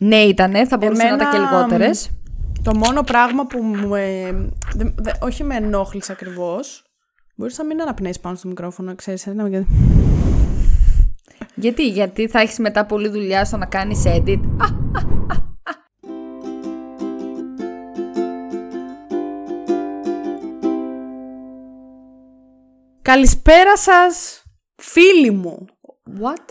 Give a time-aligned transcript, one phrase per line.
[0.00, 2.10] Ναι, ήτανε, θα μπορούσε να ήταν και Εμένα, λιγότερες.
[2.62, 3.94] Το μόνο πράγμα που μου.
[3.94, 4.32] ε,
[4.74, 6.84] δε- δε- όχι με ενόχλησε ακριβώς.
[7.36, 9.26] Μπορείς να μην αναπνέεις πάνω στο μικρόφωνο, ξέρεις.
[9.26, 9.48] Ένα...
[9.48, 9.66] γιατί-
[11.54, 14.40] Γιατί, γιατί θα έχεις μετά πολλή δουλειά στο να κάνεις edit.
[14.58, 14.66] Α,
[23.02, 24.42] Καλησπέρα σας,
[24.76, 25.66] φίλοι μου.
[26.20, 26.44] what?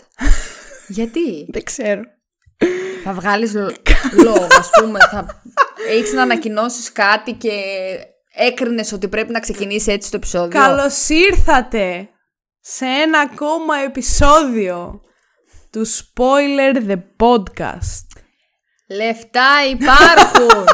[0.88, 2.02] γιατί; Δεν ξέρω.
[3.08, 3.72] Θα βγάλεις λο-
[4.24, 4.98] λόγο, ας πούμε.
[5.10, 5.42] Θα
[5.90, 7.50] έχεις να ανακοινώσεις κάτι και
[8.34, 10.60] έκρινες ότι πρέπει να ξεκινήσει έτσι το επεισόδιο.
[10.60, 12.08] Καλώς ήρθατε
[12.60, 15.00] σε ένα ακόμα επεισόδιο
[15.70, 18.20] του Spoiler the Podcast.
[18.88, 20.64] Λεφτά υπάρχουν!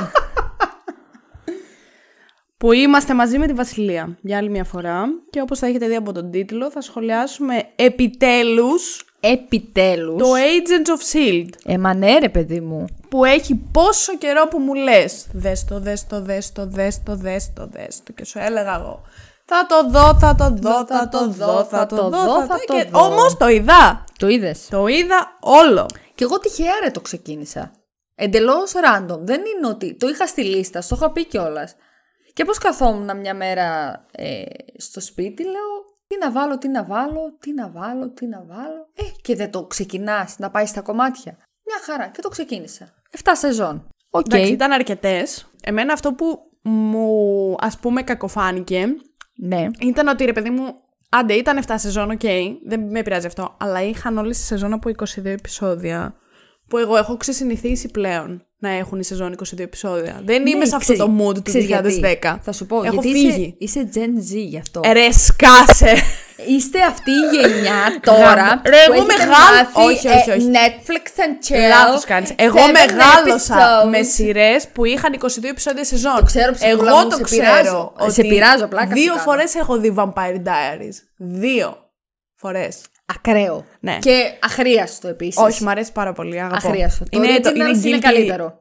[2.63, 5.95] Που είμαστε μαζί με τη Βασιλεία για άλλη μια φορά και όπως θα έχετε δει
[5.95, 10.23] από τον τίτλο θα σχολιάσουμε επιτέλους Επιτέλους.
[10.23, 11.49] το Agents of S.H.I.E.L.D.
[11.65, 12.85] Ε, μα ναι ρε παιδί μου.
[13.09, 17.17] που έχει πόσο καιρό που μου λες δες το, δες το, δες το, δες το,
[17.17, 19.03] δες το, δες το και σου έλεγα εγώ
[19.45, 22.89] θα το δω, θα το δω, θα το δω, θα το δω, θα το και
[22.91, 23.01] δω.
[23.05, 24.67] Όμως το είδα, Το είδες.
[24.71, 25.87] το είδα όλο.
[26.15, 27.71] Και εγώ τυχαία ρε το ξεκίνησα.
[28.15, 29.19] Εντελώς random.
[29.19, 29.97] Δεν είναι ότι.
[29.97, 31.75] Το είχα στη λίστα, στο είχα πει κιόλας.
[32.33, 34.43] Και πώς καθόμουν μια μέρα ε,
[34.77, 38.89] στο σπίτι, λέω τι να βάλω, τι να βάλω, τι να βάλω, τι να βάλω.
[38.95, 41.37] Ε, και δεν το ξεκινάς να πάει στα κομμάτια.
[41.67, 42.09] Μια χαρά.
[42.09, 42.95] Και το ξεκίνησα.
[43.25, 43.89] 7 σεζόν.
[44.11, 44.27] Οκ.
[44.27, 45.51] Εντάξει, ήταν αρκετές.
[45.63, 48.87] Εμένα αυτό που μου ας πούμε κακοφάνηκε
[49.37, 49.67] Ναι.
[49.81, 50.75] ήταν ότι ρε παιδί μου,
[51.09, 52.21] άντε ήταν 7 σεζόν, οκ,
[52.67, 56.17] δεν με πειράζει αυτό, αλλά είχαν όλες τη σεζόν από 22 επεισόδια
[56.69, 60.21] που εγώ έχω ξεσυνηθίσει πλέον να έχουν η σεζόν 22 επεισόδια.
[60.25, 62.29] Δεν είμαι Ναι, σε αυτό ξέρεις- το mood του ξέρεις 2010.
[62.29, 62.41] γιατί.
[62.43, 62.77] Θα σου πω.
[62.85, 63.55] Έχω γιατί φύγει.
[63.59, 64.81] Είσαι, είσαι Gen Z γι' αυτό.
[64.85, 65.95] Ε, Ρε σκάσε!
[66.49, 70.35] Είστε αυτή η γενιά τώρα Γαμ- Ρε, που εγώ έχετε μεγάλο- μάθει, όχι, όχι, ε,
[70.35, 70.51] όχι.
[70.53, 71.69] Netflix and chill.
[71.69, 72.33] Λάθος κάνεις.
[72.37, 73.89] Εγώ seven μεγάλωσα episodes.
[73.91, 76.17] με σειρές που είχαν 22 επεισόδια σεζόν.
[76.17, 77.43] Το ξέρω, ψυχούλα Εγώ μου, το σε ξέρω.
[77.43, 77.93] πειράζω.
[77.99, 79.23] Ότι Σε πειράζω, πλάκα σου Δύο κάνω.
[79.23, 80.97] φορές έχω δει Vampire Diaries.
[81.17, 81.77] Δύο
[82.35, 82.77] φορές.
[83.17, 83.65] Ακραίο.
[83.81, 83.99] Ναι.
[84.01, 85.37] Και αχρίαστο επίσης.
[85.43, 86.41] Όχι, μου αρέσει πάρα πολύ.
[86.41, 86.69] Αγαπώ.
[86.69, 87.05] Αχρίαστο.
[87.11, 88.61] Το είναι, original είναι, guilty- καλύτερο.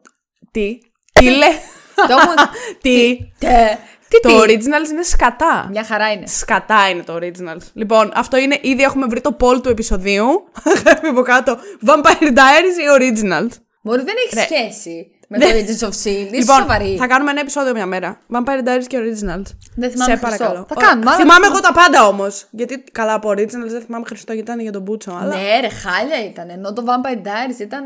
[0.51, 0.77] Τι;
[1.19, 1.47] Τι λέ.
[1.95, 2.33] το έχω...
[2.81, 3.77] Τι; Τε.
[4.07, 5.67] Τι, Το τι; originals είναι σκατά.
[5.71, 6.27] Μια χαρά είναι.
[6.27, 7.63] Σκατά είναι το originals.
[7.73, 8.57] Λοιπόν, αυτό είναι.
[8.61, 10.27] Ήδη έχουμε βρει το poll του επεισοδίου.
[10.83, 11.57] Γράφει από κάτω.
[11.85, 13.49] Vampire Diaries ή originals;
[13.83, 14.41] Μπορεί δεν έχει Ρε.
[14.41, 16.31] σχέση με το Agents of S.H.I.E.L.D.
[16.31, 16.95] Είσαι Λοιπόν, σοβαρή.
[16.97, 18.19] θα κάνουμε ένα επεισόδιο μια μέρα.
[18.33, 19.47] Vampire Diaries και originals.
[19.75, 20.19] Δεν θυμάμαι Σε Χριστό.
[20.21, 20.65] παρακαλώ.
[20.67, 20.87] Θα Ωραία.
[20.87, 21.09] κάνουμε.
[21.11, 22.45] αλλά- Θυμάμαι εγώ τα πάντα όμως.
[22.51, 25.17] Γιατί καλά από originals δεν θυμάμαι Χριστό γιατί ήταν για τον Μπούτσο.
[25.21, 25.35] Αλλά...
[25.35, 26.49] Ναι, ρε, χάλια ήταν.
[26.49, 27.83] Ενώ το Vampire Diaries ήταν.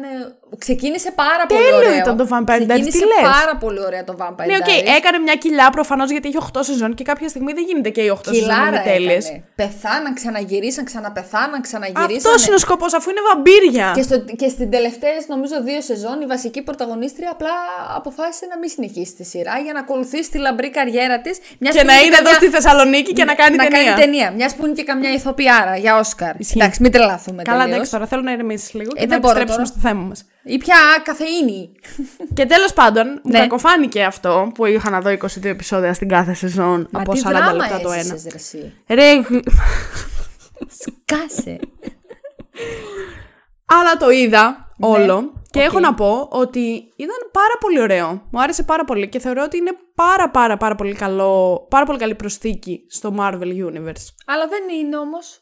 [0.56, 1.98] Ε, Ξεκίνησε πάρα πολύ Τέλειο ωραίο.
[2.04, 4.96] ήταν το Vampire Diaries, τι Ξεκίνησε λες; πάρα πολύ ωραία το Vampire Ναι, οκ, Diaries.
[4.98, 8.10] έκανε μια κοιλιά προφανώς γιατί έχει 8 σεζόν και κάποια στιγμή δεν γίνεται και οι
[8.14, 9.26] 8 σεζόν Κοιλάρα είναι τέλειες.
[9.26, 9.44] έκανε.
[9.56, 12.16] Πεθάναν, ξαναγυρίσαν, ξαναπεθάναν, ξαναγυρίσαν.
[12.16, 13.88] Αυτός είναι ο σκοπός, αφού είναι βαμπύρια.
[13.96, 17.56] Και, στο, και στην τελευταίες, νομίζω, δύο σεζόν, η βασική πρωταγωνίστρια απλά
[17.96, 21.38] αποφάσισε να μην συνεχίσει τη σειρά για να ακολουθήσει τη λαμπρή καριέρα της.
[21.76, 23.84] Και να είναι εδώ στη Θεσσαλονίκη και να κάνει να ταινία.
[23.92, 24.32] κάνει ταινία.
[24.32, 26.34] Μιας που είναι και καμιά ηθοποιάρα για Όσκαρ.
[26.56, 27.76] Εντάξει, μην τρελαθούμε Καλά, τελείως.
[27.76, 29.80] εντάξει, τώρα θέλω να ηρεμήσεις λίγο και Ε, να δεν μπορώ επιστρέψουμε τώρα.
[29.82, 30.26] στο θέμα μας.
[30.48, 31.72] Ή πια καφεΐνη.
[32.34, 33.40] Και τέλος πάντων, μου Ναι.
[33.40, 37.30] κακοφάνηκε αυτό που είχα να δω 22 επεισόδια στην κάθε σεζόν Μα από τι 40
[37.30, 38.00] δράμα λεπτά το ένα.
[38.00, 38.74] έζησες, ρε εσύ.
[38.88, 39.22] Ρε,
[41.06, 41.60] Κάσε.
[43.66, 45.66] αλλά το είδα όλο και οκ.
[45.66, 46.60] έχω να πω ότι
[46.96, 48.28] ήταν πάρα πολύ ωραίο.
[48.32, 51.98] Μου άρεσε πάρα πολύ και θεωρώ ότι είναι πάρα πάρα πάρα πολύ καλό, πάρα πολύ
[52.00, 54.06] καλή προσθήκη στο Marvel Universe.
[54.26, 55.40] Αλλά δεν είναι όμως.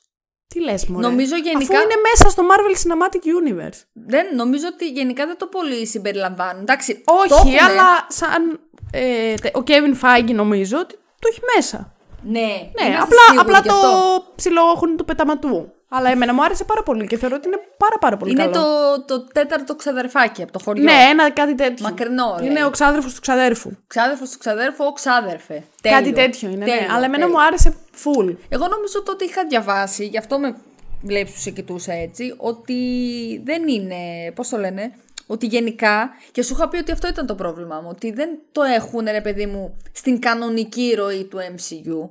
[0.48, 3.80] Τι λες μωρέ; Νομίζω γενικά- Αφού είναι μέσα στο Marvel Cinematic Universe.
[3.94, 6.62] Δεν, νομίζω ότι γενικά δεν το πολύ συμπεριλαμβάνουν.
[6.62, 7.58] Εντάξει, το Όχι, έχουνε.
[7.72, 8.60] αλλά σαν
[8.92, 11.94] ε, τε- ο Kevin Feige νομίζω ότι το έχει μέσα.
[12.26, 14.24] Ναι, Ναι, είμαστε απλά, σίγουροι απλά γι' το αυτό.
[14.36, 15.72] ψιλόχουν του πεταματού.
[15.96, 18.54] Αλλά εμένα μου άρεσε πάρα πολύ και θεωρώ ότι είναι πάρα πάρα πολύ Είναι καλό.
[18.54, 20.84] το, το τέταρτο ξαδερφάκι από το χωριό.
[20.84, 21.86] Ναι, ένα κάτι τέτοιο.
[21.86, 22.50] Μακρινό, λέει.
[22.50, 23.72] Είναι ο ξάδερφος του ξαδέρφου.
[23.88, 25.54] Ξάδερφος του ξαδέρφου, ο ξάδερφε.
[25.82, 26.14] Κάτι Τέλειο.
[26.14, 26.72] τέτοιο είναι, ναι.
[26.72, 27.28] Τέλειο, Αλλά εμένα τέλειο.
[27.38, 28.36] μου άρεσε full.
[28.50, 30.56] Εγώ νομίζω το ότι είχα διαβάσει, γι' αυτό με
[31.02, 32.76] βλέπει που σε κοιτούσα έτσι, ότι
[33.46, 34.32] δεν είναι.
[34.36, 34.92] Πώς το λένε,
[35.28, 36.10] ότι γενικά.
[36.32, 37.88] Και σου είχα πει ότι αυτό ήταν το πρόβλημά μου.
[37.92, 42.10] Ότι δεν το έχουν, ρε παιδί μου, στην κανονική ροή του MCU.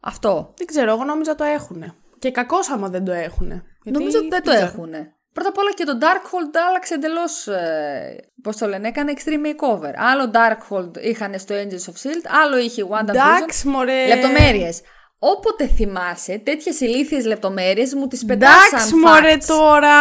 [0.00, 0.54] Αυτό.
[0.56, 1.94] Δεν ξέρω, εγώ νόμιζα το έχουνε.
[2.18, 3.62] Και κακό άμα δεν το έχουνε.
[3.82, 4.66] Γιατί Νομίζω ότι δεν το ξέρω.
[4.66, 4.90] έχουν.
[5.32, 7.46] Πρώτα απ' όλα και το Darkhold άλλαξε εντελώς.
[7.46, 9.92] Ε, Πώς το λένε, έκανε extreme makeover.
[9.96, 13.08] Άλλο Darkhold είχαν στο Angels of Shield, άλλο είχε η WandaVision.
[13.08, 14.06] Εντάξει, μωρέ.
[14.06, 14.80] Λεπτομέρειες.
[15.24, 18.60] Όποτε θυμάσαι τέτοιες ηλίθιες λεπτομέρειες μου τις πετάσαν.
[18.72, 19.44] Εντάξει, μωρέ facts.
[19.46, 19.94] τώρα.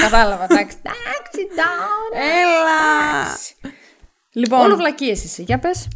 [0.00, 0.76] Κατάλαβα, εντάξει.
[0.82, 2.16] Εντάξει, down.
[2.16, 3.36] Έλα.
[4.32, 5.88] Λοιπόν, Όλο βλακίες εσύ, για πες.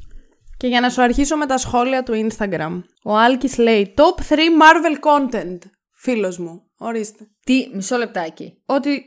[0.56, 2.82] και για να σου αρχίσω με τα σχόλια του Instagram.
[3.04, 5.58] Ο Άλκης λέει Top 3 Marvel content.
[5.94, 6.62] Φίλος μου.
[6.78, 7.26] Ορίστε.
[7.44, 8.62] Τι, μισό λεπτάκι.
[8.66, 9.04] Ότι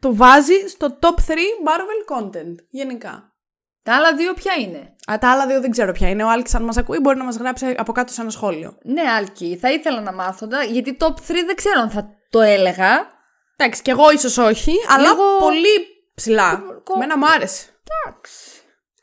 [0.00, 2.54] το βάζει στο top 3 Marvel content.
[2.70, 3.33] Γενικά.
[3.84, 6.24] Τα άλλα δύο ποια είναι; Α, τα άλλα δύο δεν ξέρω ποια είναι.
[6.24, 8.78] Ο Άλκης αν μας ακούει μπορεί να μας γράψει από κάτω σε ένα σχόλιο.
[8.84, 12.40] Ναι, Άλκη, θα ήθελα να μάθω τα, γιατί top 3 δεν ξέρω αν θα το
[12.40, 13.06] έλεγα.
[13.56, 16.62] Εντάξει, κι εγώ ίσως όχι, αλλά Λίγο- πολύ ψηλά.
[16.84, 17.66] Κο- Μένα μου άρεσε.
[18.06, 18.32] Εντάξει.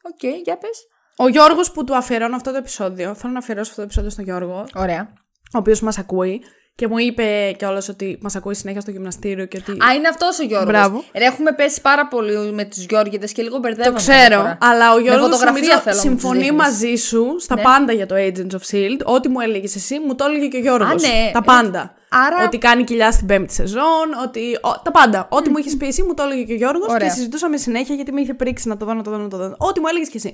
[0.01, 0.85] Οκ, για πες.
[1.17, 4.23] Ο Γιώργος που του αφιερώνω αυτό το επεισόδιο, θέλω να αφιερώσω αυτό το επεισόδιο στον
[4.23, 5.13] Γιώργο, Ωραία.
[5.53, 6.41] ο οποίος μας ακούει
[6.75, 9.71] και μου είπε κιόλας ότι μας ακούει συνέχεια στο γυμναστήριο και ότι...
[9.71, 10.69] Α, είναι αυτός ο Γιώργος.
[10.69, 11.03] Μπράβο.
[11.17, 13.97] Ρε, έχουμε πέσει πάρα πολύ με τους Γιώργητες και λίγο Το μπερδεύομαι.
[13.97, 14.57] ξέρω, καμιά φορά.
[14.61, 16.57] αλλά ο Με Γιώργος φωτογραφία νομίζω θέλω να μου τους συμφωνεί δείχνεις.
[16.61, 17.61] μαζί σου στα Ναι.
[17.61, 18.99] πάντα για το Agents of S.H.I.E.L.D.
[19.05, 20.89] Ό,τι μου έλεγες εσύ, μου το έλεγε και ο Γιώργος.
[21.03, 21.29] Α, ναι.
[21.33, 21.93] Τα Ε, πάντα.
[22.09, 24.41] άρα- Ότι κάνει κοιλιά στην πέμπτη σεζόν, ότι...
[24.61, 25.27] ο- τα πάντα.
[25.29, 27.07] Ό,τι μου είχες πει εσύ, μου το έλεγε και ο Γιώργος Ωραία.
[27.07, 29.37] και συζητούσαμε συνέχεια γιατί με είχε πρίξει να το δω, να το δω, να το
[29.37, 29.55] δω.
[29.57, 30.33] Ό,τι μου έλεγες και εσύ.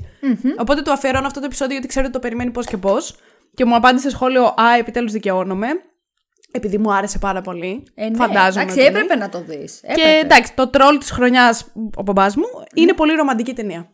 [0.57, 3.15] Οπότε του αφιερώνω αυτό το επεισόδιο γιατί ξέρω ότι το περιμένει πώς και πώς.
[3.53, 5.67] Και μου απάντησε σχόλιο Α, επιτέλους δικαιώνομαι.
[6.51, 7.83] Επειδή μου άρεσε πάρα πολύ.
[7.95, 8.15] Ε, ναι.
[8.15, 8.61] Φαντάζομαι.
[8.61, 8.99] Εντάξει, ότι είναι.
[8.99, 9.79] έπρεπε να το δεις.
[9.79, 10.17] Και Έπρεπε.
[10.17, 13.91] εντάξει, το τρόλ της χρονιάς, ο μπαμπάς μου, είναι πολύ ρομαντική ταινία.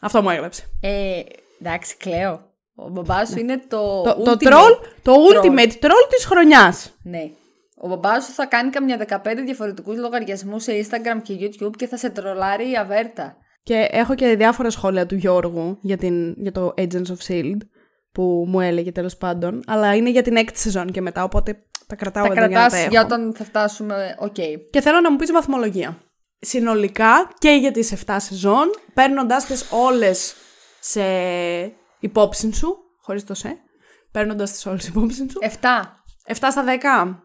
[0.00, 0.62] Αυτό μου έγραψε.
[0.80, 1.20] Ε,
[1.60, 2.52] εντάξει, κλαίω.
[2.74, 4.02] Ο μπαμπάς σου είναι το.
[4.02, 5.36] Το, το ultimate troll, το troll.
[5.36, 6.98] ultimate troll της χρονιάς.
[7.02, 7.30] Ναι.
[7.76, 11.96] Ο μπαμπάς σου θα κάνει καμιά 15 διαφορετικούς λογαριασμούς σε Instagram και YouTube και θα
[11.96, 13.36] σε τρολάρει η αβέρτα.
[13.62, 17.56] Και έχω και διάφορα σχόλια του Γιώργου για, την, για το Agents of S.H.I.E.L.D.
[18.14, 19.62] που μου έλεγε τέλος πάντων.
[19.66, 22.54] Αλλά είναι για την έκτη σεζόν και μετά, οπότε τα κρατάω τα εδώ για να
[22.54, 22.90] τα κρατάς έχω.
[22.90, 24.16] για όταν θα φτάσουμε.
[24.18, 24.34] Οκ.
[24.70, 25.98] Και θέλω να μου πεις βαθμολογία.
[26.38, 30.34] Συνολικά και για τις 7 σεζόν, παίρνοντάς τις όλες
[30.80, 31.02] σε
[31.98, 33.56] υπόψη σου, χωρίς το σε,
[34.10, 35.48] παίρνοντάς τις όλες υπόψη σου, 7.
[36.26, 37.18] 7 στα 10.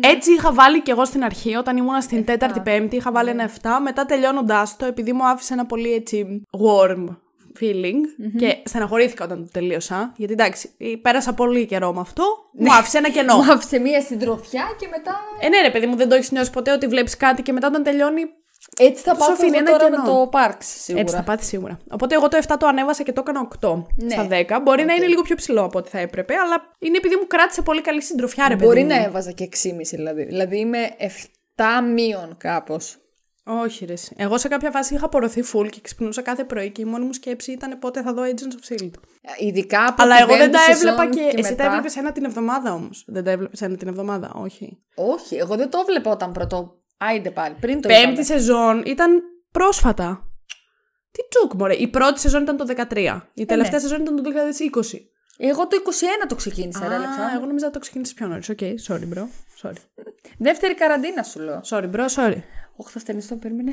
[0.00, 3.50] Έτσι είχα βάλει και εγώ στην αρχή, όταν ήμουν στην τέταρτη πέμπτη, είχα βάλει ένα
[3.62, 3.68] 7.
[3.82, 7.16] Μετά τελειώνοντάς το, επειδή μου άφησε ένα πολύ έτσι warm
[7.60, 8.00] feeling
[8.38, 10.12] και στεναχωρήθηκα όταν το τελείωσα.
[10.16, 10.70] Γιατί εντάξει,
[11.02, 12.24] πέρασα πολύ καιρό με αυτό.
[12.52, 13.36] Μου άφησε ένα κενό.
[13.36, 15.20] Μου άφησε μία συντροφιά και μετά.
[15.40, 17.66] ε, ναι, ρε παιδί μου, δεν το έχεις νιώσει ποτέ ότι βλέπεις κάτι και μετά
[17.66, 18.22] όταν τελειώνει.
[18.78, 20.02] Έτσι θα Σου πάω αφήνει εγώ ένα τώρα κενό.
[20.02, 21.02] με το Parks σίγουρα.
[21.02, 21.78] Έτσι θα πάθεις σίγουρα.
[21.90, 24.10] Οπότε εγώ το 7 το ανέβασα και το έκανα 8 Ναι.
[24.10, 24.60] στα 10.
[24.62, 27.62] Μπορεί να είναι λίγο πιο ψηλό από ό,τι θα έπρεπε, αλλά είναι επειδή μου κράτησε
[27.62, 28.64] πολύ καλή συντροφιά, ρε παιδί.
[28.66, 28.86] Μπορεί μου.
[28.88, 30.24] να έβαζα και 6,5 δηλαδή.
[30.24, 30.78] Δηλαδή είμαι
[31.56, 31.62] 7
[31.94, 32.96] μείον κάπως.
[33.58, 33.92] Όχι, ρε.
[33.92, 34.14] εσύ.
[34.16, 37.12] Εγώ σε κάποια φάση είχα απορροθεί full και ξυπνούσα κάθε πρωί και η μόνη μου
[37.12, 38.90] σκέψη ήταν πότε θα δω Agents of S.H.I.E.L.D.
[39.38, 41.20] Ειδικά από Αλλά την εγώ δεν πέμπτη τα σεζόν έβλεπα και.
[41.20, 41.54] Εσύ μετά.
[41.54, 43.04] τα έβλεπες ένα την εβδομάδα όμως.
[43.06, 44.78] Δεν τα έβλεπες ένα την εβδομάδα, όχι.
[44.94, 46.74] Όχι, εγώ δεν το έβλεπα όταν πρώτο.
[46.98, 48.22] Άιντε πάλι, πριν το Πέμπτη είδαμε.
[48.22, 50.24] σεζόν ήταν πρόσφατα.
[51.10, 51.74] Τι τσουκ, μωρέ.
[51.74, 53.20] Η πρώτη σεζόν ήταν το 2013.
[53.34, 53.88] Η τελευταία ναι.
[53.88, 54.22] σεζόν ήταν το
[54.82, 54.98] 2020.
[55.42, 55.76] Εγώ το
[56.22, 57.34] 21 το ξεκίνησα, ρε Α, Αλεξάνδρα.
[57.36, 58.48] εγώ νόμιζα ότι το ξεκίνησε πιο νωρίς.
[58.48, 58.58] Οκ,
[58.88, 59.22] sorry, bro.
[59.62, 60.04] Sorry.
[60.38, 61.60] Δεύτερη καραντίνα σου λέω.
[61.64, 62.38] Sorry, bro, sorry.
[62.80, 63.72] Όχι, θα στενιστώ, περίμενε.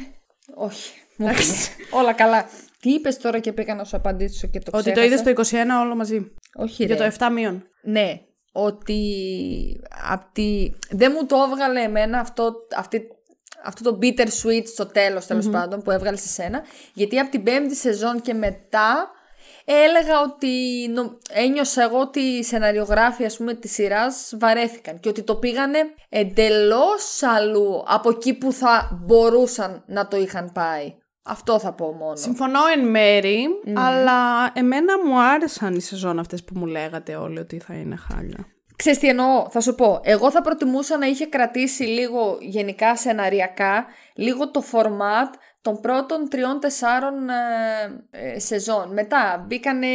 [0.55, 0.93] Όχι.
[1.17, 1.69] Μου είπες.
[1.91, 2.45] Όλα καλά.
[2.79, 5.29] Τι είπες τώρα και πήγα να σου απαντήσω και το Ότι το ξέχασα.
[5.31, 6.33] είδες στο 21 όλο μαζί.
[6.55, 7.09] Όχι, Για ρε.
[7.09, 7.63] το 7 μείον.
[7.81, 8.21] Ναι,
[8.51, 9.01] ότι
[10.11, 10.69] απ' τη...
[10.89, 13.07] δεν μου το έβγαλε εμένα αυτό, αυτή,
[13.63, 16.63] αυτό το bitter sweet στο τέλος τέλος πάντων που έβγαλε σε σένα
[16.93, 19.11] γιατί από την πέμπτη σεζόν και μετά
[19.69, 20.47] έλεγα ότι
[20.93, 25.77] νο- ένιωσα εγώ ότι οι σεναριογράφοι ας πούμε της σειράς βαρέθηκαν και ότι το πήγανε
[26.09, 30.95] εντελώς αλλού από εκεί που θα μπορούσαν να το είχαν πάει.
[31.23, 32.15] Αυτό θα πω μόνο.
[32.15, 37.59] Συμφωνώ εν μέρη, αλλά εμένα μου άρεσαν οι σεζόν αυτές που μου λέγατε όλοι ότι
[37.59, 38.45] θα είναι χάλια.
[38.75, 39.99] Ξέρεις τι εννοώ, θα σου πω.
[40.03, 43.85] Εγώ θα προτιμούσα να είχε κρατήσει λίγο γενικά σεναριακά,
[44.15, 45.33] λίγο το format
[45.67, 48.93] των πρώτων τριών-τεσσάρων ε, ε, σεζόν.
[48.93, 49.87] Μετά μπήκανε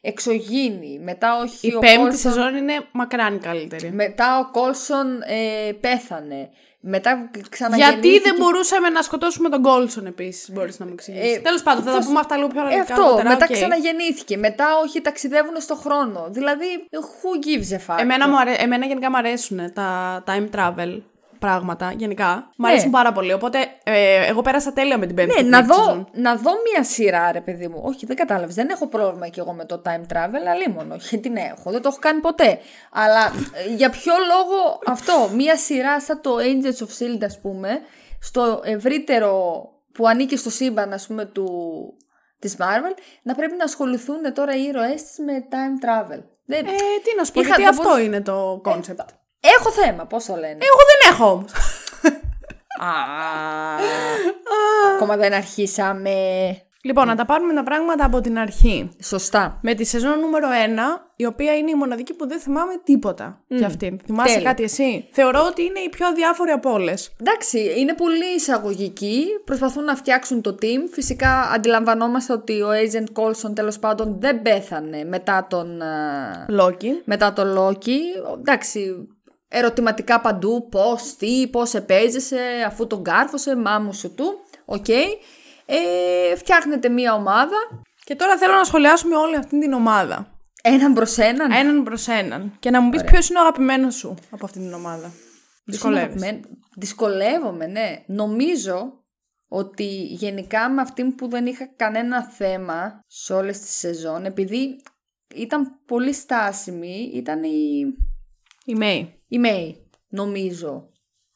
[0.00, 3.92] εξωγήινοι, μετά όχι Η ο πέμπτη Κόλσον- σεζόν είναι μακράν καλύτερη.
[3.92, 6.50] Μετά ο Κόλσον ε, πέθανε.
[6.80, 8.08] Μετά ξαναγεννήθηκε.
[8.08, 11.36] Γιατί δεν μπορούσαμε να σκοτώσουμε τον Κόλσον επίσης, μπορείς να μου εξηγήσεις.
[11.36, 12.92] Ε, Τέλος πάντων, θα, θα τα σου- πούμε αυτά λίγο πιο Ε, αναλυτικά.
[12.94, 13.52] αυτό, αργότερα, μετά οκ.
[13.52, 14.36] ξαναγεννήθηκε.
[14.36, 16.26] Μετά όχι ταξιδεύουν στο χρόνο.
[16.30, 18.54] Δηλαδή, who gives a fuck; Εμένα, μου αρέ...
[18.58, 21.00] Εμένα γενικά μου αρέσουν τα time travel
[21.38, 22.34] πράγματα, γενικά.
[22.56, 22.68] Μου Ναι.
[22.72, 23.32] αρέσουν πάρα πολύ.
[23.32, 26.08] Οπότε, ε, εγώ πέρασα τέλεια με την πέμπτη Ναι, και να την έκτη δω, σεζόν.
[26.12, 27.80] να δω μία σειρά, ρε παιδί μου.
[27.84, 28.54] Όχι, δεν κατάλαβες.
[28.54, 30.96] Δεν έχω πρόβλημα κι εγώ με το time travel, αλίμονο.
[30.98, 31.70] Γιατί ναι, έχω.
[31.70, 32.58] Δεν το έχω κάνει ποτέ.
[32.92, 33.24] Αλλά
[33.66, 37.68] ε, για ποιο λόγο αυτό, μία σειρά σαν το Angels of Shield, ας πούμε,
[38.20, 41.48] στο ευρύτερο που ανήκει στο σύμπαν, ας πούμε, του,
[42.38, 46.22] της Marvel, να πρέπει να ασχοληθούν τώρα οι ήρωές της με time travel.
[46.44, 46.66] Δεν...
[46.66, 46.70] Ε,
[47.02, 49.06] τι να σου πω, Είχα- γιατί θα αυτό μπορούσα- είναι το concept.
[49.40, 50.46] Έχω θέμα, πώς το λένε.
[50.46, 51.52] Εγώ δεν έχω όμως.
[52.80, 52.90] Α,
[54.94, 56.12] Ακόμα δεν αρχίσαμε.
[56.82, 58.88] λοιπόν, να τα πάρουμε τα πράγματα από την αρχή.
[59.02, 59.58] Σωστά.
[59.62, 60.52] Με τη σεζόν νούμερο 1,
[61.16, 64.00] η οποία είναι η μοναδική που δεν θυμάμαι τίποτα για αυτήν.
[64.04, 64.48] Θυμάσαι τέλεια.
[64.48, 67.12] κάτι εσύ; Θεωρώ ότι είναι η πιο αδιάφορη από όλες.
[67.20, 69.24] Εντάξει, είναι πολύ εισαγωγική.
[69.44, 70.88] Προσπαθούν να φτιάξουν το team.
[70.92, 77.02] Φυσικά αντιλαμβανόμαστε ότι ο Agent Coulson τέλος πάντων δεν πέθανε μετά τον, α, Λόκι.
[77.04, 77.98] μετά τον Loki.
[78.38, 79.08] Εντάξει,
[79.48, 84.88] ερωτηματικά παντού, πώς, τι, πώς επέζησε, αφού τον κάρφωσε, μαμουσουτού, οκ.
[85.70, 87.56] Ε, φτιάχνετε μία ομάδα,
[88.04, 90.38] Και τώρα θέλω να σχολιάσουμε όλη αυτή την ομάδα.
[90.62, 91.50] έναν προς έναν.
[91.52, 92.56] Έναν προς έναν.
[92.58, 95.12] Και να μου πεις ποιος είναι ο αγαπημένος σου από αυτή την ομάδα.
[95.64, 96.12] Δυσκολεύεσαι.
[96.12, 96.40] Δυσκολεύομαι.
[96.76, 98.02] Δυσκολεύομαι, ναι.
[98.06, 98.92] Νομίζω
[99.48, 104.82] ότι γενικά με αυτήν που δεν είχα κανένα θέμα σε όλες τις σεζόν, επειδή
[105.34, 107.80] ήταν πολύ στάσιμη, ήταν η,
[108.64, 109.17] Η Μέη.
[109.28, 110.90] Η Μέη, νομίζω.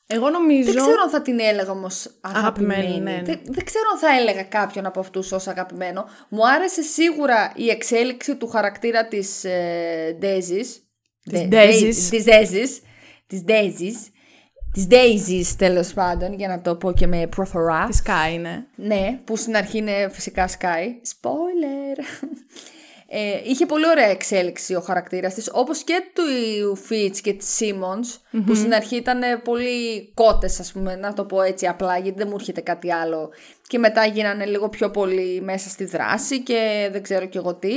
[0.06, 0.72] Εγώ νομίζω.
[0.72, 2.82] Δεν ξέρω αν θα την έλεγα όμως αγαπημένη.
[2.82, 3.22] Αγαπημένη, ναι, ναι.
[3.22, 6.04] Δεν, δεν ξέρω αν θα έλεγα κάποιον από αυτούς ως αγαπημένο.
[6.28, 10.86] Μου άρεσε σίγουρα η εξέλιξη του χαρακτήρα της ε, Ντέζης.
[11.22, 12.10] Της Daisies.
[12.10, 12.80] Της Ντέζης.
[13.26, 14.10] Της Ντέζης.
[14.72, 17.86] Της Daisies τέλος πάντων, για να το πω και με προφορά.
[17.86, 18.66] Της Sky είναι.
[18.76, 20.86] Ναι, που στην αρχή είναι φυσικά Sky.
[21.20, 22.24] Spoiler!
[23.14, 26.22] Ε, είχε πολύ ωραία εξέλιξη ο χαρακτήρας της, όπως και του
[26.88, 31.42] Fitz και της Simmons, που στην αρχή ήταν πολύ κότες, ας πούμε, να το πω
[31.42, 33.30] έτσι απλά, γιατί δεν μου έρχεται κάτι άλλο.
[33.66, 37.74] Και μετά γίνανε λίγο πιο πολύ μέσα στη δράση και δεν ξέρω κι εγώ τι.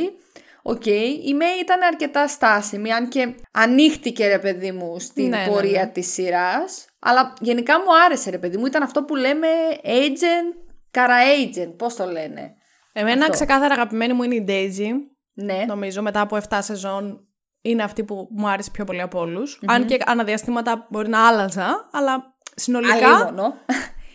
[0.62, 5.48] Οκ, η Μέη ήταν αρκετά στάσιμη, αν και ανοίχτηκε ρε παιδί μου στην Ναι, ναι,
[5.48, 5.92] πορεία ναι.
[5.92, 6.86] της σειράς.
[7.00, 9.48] Αλλά γενικά μου άρεσε ρε παιδί μου, ήταν αυτό που λέμε
[9.84, 12.56] agent, καρα agent, πώς το λένε.
[12.94, 13.32] Εμένα Αυτό.
[13.32, 15.15] ξεκάθαρα αγαπημένη μου είναι η Daisy.
[15.38, 17.28] Ναι, Νομίζω μετά από 7 σεζόν
[17.62, 19.60] είναι αυτή που μου άρεσε πιο πολύ από όλους.
[19.66, 23.16] Αν και αναδιαστήματα μπορεί να άλλαζα, αλλά συνολικά.
[23.16, 23.54] Αλίμονο.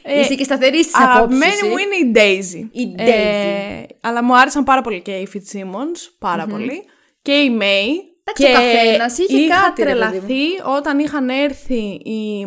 [0.02, 1.68] Ε, Είσαι και σταθερής στις Αγαπημένη απόψεις.
[1.68, 2.68] μου είναι η Daisy.
[2.72, 3.04] Η Daisy.
[3.06, 6.82] Ε, αλλά μου άρεσαν πάρα πολύ και η Fitzsimmons, πάρα πολύ.
[7.22, 7.88] Και η May.
[8.24, 10.10] Εντάξει, και ο καθένας είχε είχα κάτι, ρε παιδί μου.
[10.10, 12.44] τρελαθεί όταν είχαν έρθει η,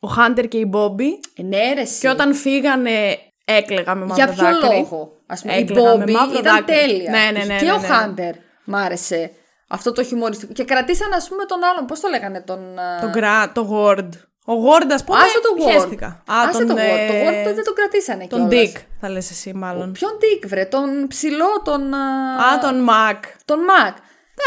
[0.00, 2.00] ο Hunter και η Bobby Ε, Ναι, ρε, εσύ.
[2.00, 4.76] και όταν φύγανε έκλαιγα με μαύρο Για ποιο δάκρυ.
[4.78, 6.74] λόγο; Ας πούμε, η Έκλαιγα με Bobby μαύρο ήταν δάκρυ.
[6.74, 7.10] τέλεια.
[7.10, 7.88] Ναι, ναι, ναι, και ναι, ο ναι.
[7.90, 9.30] Hunter μ' άρεσε.
[9.68, 10.52] Αυτό το χιουμοριστικό.
[10.52, 11.86] Και κρατήσαν, ας πούμε, τον άλλον.
[11.86, 12.78] Πώς το λέγανε, τον.
[12.78, 14.08] α, Το, γκρα, το Ward.
[14.46, 15.70] Ο Ward, ας πούμε, Άσε το Ward.
[15.72, 16.06] χαίστηκα.
[16.06, 17.06] Α, Άσε τον, το Ward.
[17.08, 18.72] Το ε, Ward δεν τον κρατήσανε Τον κιόλας.
[18.72, 19.92] Dick, θα λες εσύ μάλλον.
[19.92, 21.94] Ποιον Dick, βρε; Τον ψηλό, τον.
[21.94, 23.18] Α, τον Mac.
[23.44, 23.94] Τον Mac.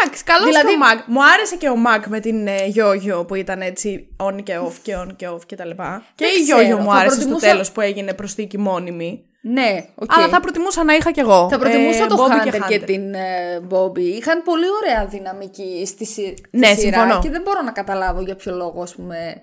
[0.01, 1.03] Εντάξει, καλός Δηλαδή- και ο Mac.
[1.05, 4.74] Μου άρεσε και ο Mac με την ε, Γιόγιο που ήταν έτσι on και off
[4.81, 6.03] και on και off και τα λοιπά.
[6.15, 9.25] Και η ξέρω, Γιόγιο μου θα άρεσε προτιμούσα- στο τέλος που έγινε προσθήκη μόνιμη.
[9.49, 10.13] Ναι, οκ.
[10.17, 11.47] Αλλά θα προτιμούσα να είχα κι εγώ.
[11.51, 13.97] Θα προτιμούσα ε, το Bobby Hunter και, την ε, Bobby.
[13.99, 17.19] Είχαν πολύ ωραία δυναμική στη, σι- στη Ναι, σειρά συμφωνώ.
[17.21, 19.41] και δεν μπορώ να καταλάβω για ποιο λόγο, ας πούμε.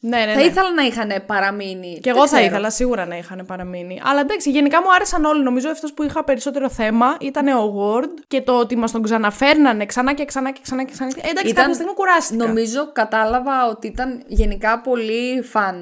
[0.00, 0.42] Ναι, ναι, Θα ναι.
[0.44, 1.92] ήθελα να είχαν παραμείνει.
[1.94, 2.50] Και Δεν εγώ θα ξέρω.
[2.50, 4.00] ήθελα σίγουρα να είχαν παραμείνει.
[4.04, 5.42] Αλλά εντάξει, γενικά μου άρεσαν όλοι.
[5.42, 9.86] Νομίζω αυτός που είχα περισσότερο θέμα ήταν ο Ward και το ότι μας τον ξαναφέρνανε
[9.86, 11.10] ξανά και ξανά και ξανά και ξανά.
[11.16, 12.46] Ε, εντάξει, Ήταν- κάποια στιγμή κουράστηκα.
[12.46, 15.74] Νομίζω κατάλαβα ότι ήταν γενικά πολύ fan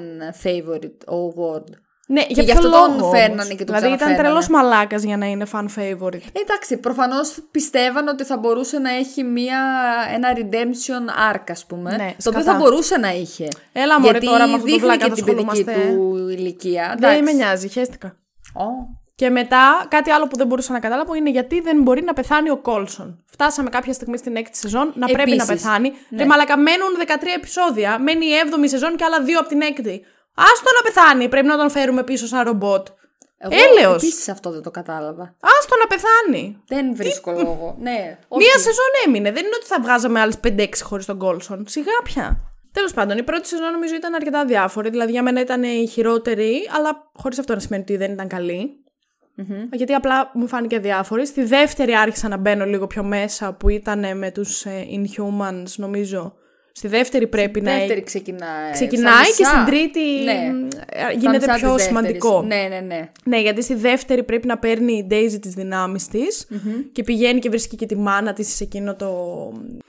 [0.43, 1.69] favorite ο Ward.
[2.09, 4.23] Ναι, για γι' ποιο αυτό τον λόγο φέρνανε όμως; και τον Δηλαδή ήταν ξαναφέρνανε.
[4.23, 6.21] τρελός μαλάκας για να είναι fan favorite.
[6.33, 9.59] Εντάξει, προφανώς πιστεύαν ότι θα μπορούσε να έχει μια,
[10.13, 11.89] ένα redemption arc, ας πούμε.
[11.91, 12.51] Ναι, το οποίο σκατά.
[12.51, 13.47] θα μπορούσε να είχε.
[13.71, 15.93] Έλα μωρέ Γιατί τώρα με αυτό το δείχνει βλάκα και θα την παιδική ασχολούμαστε.
[15.95, 16.95] του ηλικία.
[16.99, 17.23] Δεν Εντάξει.
[17.23, 18.07] με νοιάζει, χαίστηκα.
[18.53, 18.65] Ω.
[19.15, 22.49] Και μετά, κάτι άλλο που δεν μπορούσα να καταλάβω είναι γιατί δεν μπορεί να πεθάνει
[22.49, 23.23] ο Κόλσον.
[23.25, 25.91] Φτάσαμε κάποια στιγμή στην έκτη σεζόν να πρέπει να Επίσης, πεθάνει.
[26.09, 26.17] ναι.
[26.21, 27.99] Ρε μαλακα μένουν 13 επεισόδια.
[27.99, 30.01] Μένει η 7η σεζόν και άλλα δύο από την έκτη.
[30.37, 31.29] Άστο να πεθάνει.
[31.29, 32.87] Πρέπει να τον φέρουμε πίσω σαν ρομπότ.
[33.37, 34.03] Εγώ Έλεος.
[34.03, 35.35] επίσης αυτό δεν το κατάλαβα.
[35.39, 36.61] Άστο να πεθάνει.
[36.67, 37.75] Δεν βρίσκω λόγο.
[37.79, 38.43] Ναι, όχι.
[38.45, 39.31] Μία σεζόν έμεινε.
[39.31, 41.63] Δεν είναι ότι θα βγάζαμε άλλες 5-6 χωρίς τον Κόλσον.
[41.67, 42.39] Σιγά πια.
[42.71, 44.89] Τέλος πάντων, η πρώτη σεζόν νομίζω ήταν αρκετά διάφορη.
[44.89, 48.83] Δηλαδή για μένα ήταν η χειρότερη, αλλά χωρίς αυτό να σημαίνει ότι δεν ήταν καλή.
[49.71, 51.25] Γιατί απλά μου φάνηκε διάφορη.
[51.25, 56.33] Στη δεύτερη άρχισα να μπαίνω λίγο πιο μέσα που ήταν με τους ε, Inhumans νομίζω.
[56.77, 58.71] Στη δεύτερη πρέπει να Δεύτερη ξεκινάει.
[58.71, 59.51] ξεκινάει Στα και μισά.
[59.51, 60.31] στην τρίτη Ναι.
[60.89, 62.41] ε, Στα γίνεται μισά πιο της σημαντικό.
[62.41, 62.69] δεύτερης.
[62.69, 63.09] Ναι, ναι, ναι.
[63.23, 66.47] Ναι, γιατί στη δεύτερη πρέπει να παίρνει η Daisy τις δυνάμεις της
[66.91, 69.07] και πηγαίνει και βρίσκει και τη μάνα της σε εκείνο το...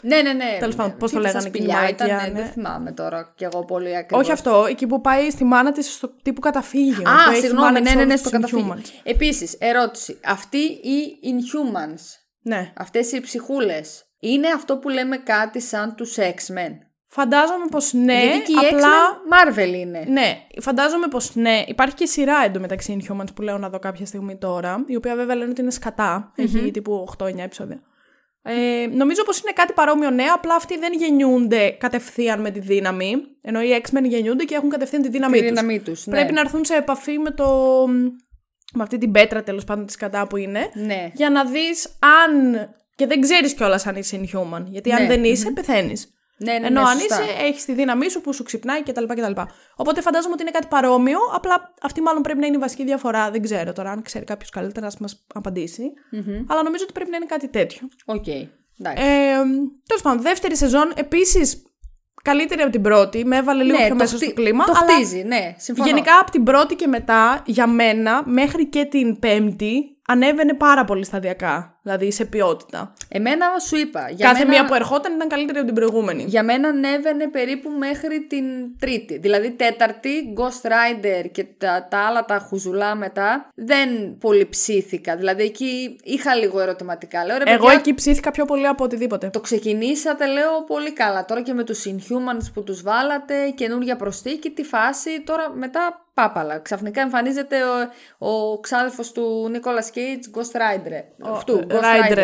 [0.02, 0.56] Ναι, ναι, ναι.
[0.58, 2.40] Τέλος πάντων, πώς το Τι, λέγανε στα εκείνη η σπηλιά μαγεία, ήταν, ναι.
[2.40, 4.22] Δεν θυμάμαι τώρα κι εγώ πολύ ακριβώς.
[4.24, 7.02] Όχι αυτό, εκεί που πάει στη μάνα της στο τύπου καταφύγιο.
[7.02, 8.74] που Α, έχει συγγνώμη, μάνα ναι, της ναι, ναι, όλους στο τους καταφύγιο.
[8.78, 9.00] Inhumans.
[9.02, 10.18] Επίσης, ερώτηση.
[10.24, 12.00] Αυτοί οι Inhumans,
[12.42, 12.72] Ναι.
[12.76, 16.72] αυτές οι ψυχούλες, είναι αυτό που λέμε κάτι σαν τους X-Men.
[17.10, 18.88] Φαντάζομαι πως ναι, Γιατί και οι απλά...
[18.88, 20.04] X-Men Marvel είναι.
[20.08, 21.62] Ναι, φαντάζομαι πως ναι.
[21.66, 25.34] Υπάρχει και σειρά εντωμεταξύ Inhumans που λέω να δω κάποια στιγμή τώρα, η οποία βέβαια
[25.36, 26.32] λένε ότι είναι σκατά.
[26.36, 27.82] Έχει τύπου 8-9 επεισόδια.
[28.42, 33.14] Ε, νομίζω πως είναι κάτι παρόμοιο ναι, απλά αυτοί δεν γεννιούνται κατευθείαν με τη δύναμη,
[33.42, 35.48] ενώ οι X-Men γεννιούνται και έχουν κατευθείαν τη δύναμή Τη τους.
[35.48, 36.14] δύναμή τους, ναι.
[36.14, 37.46] Πρέπει να έρθουν σε επαφή με το...
[38.74, 41.10] με αυτή την πέτρα τέλος πάντων τι σκατά που είναι, Ναι.
[41.14, 41.86] για να δεις
[42.26, 42.68] αν...
[42.98, 45.08] και δεν ξέρεις κιόλας αν είσαι Inhuman, γιατί αν Ναι.
[45.08, 46.12] δεν είσαι πεθαίνεις.
[46.40, 47.22] Ναι, ναι, Ενώ ναι, αν σωστά.
[47.22, 49.04] είσαι, έχεις τη δύναμή σου που σου ξυπνάει κτλ.
[49.04, 49.32] κτλ.
[49.76, 53.30] Οπότε φαντάζομαι ότι είναι κάτι παρόμοιο, απλά αυτή μάλλον πρέπει να είναι η βασική διαφορά.
[53.30, 55.82] Δεν ξέρω τώρα, αν ξέρει κάποιος καλύτερα, να μας απαντησει
[56.46, 57.88] Αλλά νομίζω ότι πρέπει να είναι κάτι τέτοιο.
[58.04, 58.26] Οκ.
[58.26, 59.02] Εντάξει.
[59.04, 59.34] Ε,
[59.86, 60.92] Τέλος πάντων, δεύτερη σεζόν.
[60.96, 61.62] Επίσης,
[62.22, 63.24] καλύτερη από την πρώτη.
[63.24, 64.64] Με έβαλε λίγο ναι, πιο το μέσα χτί- στο κλίμα.
[64.64, 65.88] Το αλλά χτίζει, ναι, συμφωνώ.
[65.88, 71.04] γενικά από την πρώτη και μετά, για μένα, μέχρι και την πέμπτη, ανέβαινε πάρα πολύ
[71.04, 71.77] σταδιακά.
[71.88, 72.92] Δηλαδή σε ποιότητα.
[73.08, 74.10] Εμένα σου είπα.
[74.10, 76.22] Για Κάθε μένα, μία που ερχόταν ήταν καλύτερη από την προηγούμενη.
[76.22, 78.44] Για μένα ανέβαινε περίπου μέχρι την
[78.78, 79.18] τρίτη.
[79.18, 85.16] Δηλαδή τέταρτη, Ghost Rider και τα, τα άλλα τα χουζουλά μετά δεν πολύ ψήθηκα.
[85.16, 87.24] Δηλαδή εκεί είχα λίγο ερωτηματικά.
[87.24, 89.30] Λέω, ρε, Εγώ παιδιά, εκεί ψήθηκα πιο πολύ από οτιδήποτε.
[89.32, 91.24] Το ξεκινήσατε, λέω, πολύ καλά.
[91.24, 95.20] Τώρα και με τους Inhumans που τους βάλατε, καινούργια προσθήκη, τι φάση.
[95.20, 96.58] Τώρα μετά πάπαλα.
[96.58, 97.56] Ξαφνικά εμφανίζεται
[98.18, 101.02] ο, ο ξάδελφος του Nicolas Cage, Ghost Rider.
[101.32, 102.16] Αυτού, Ghost Rider.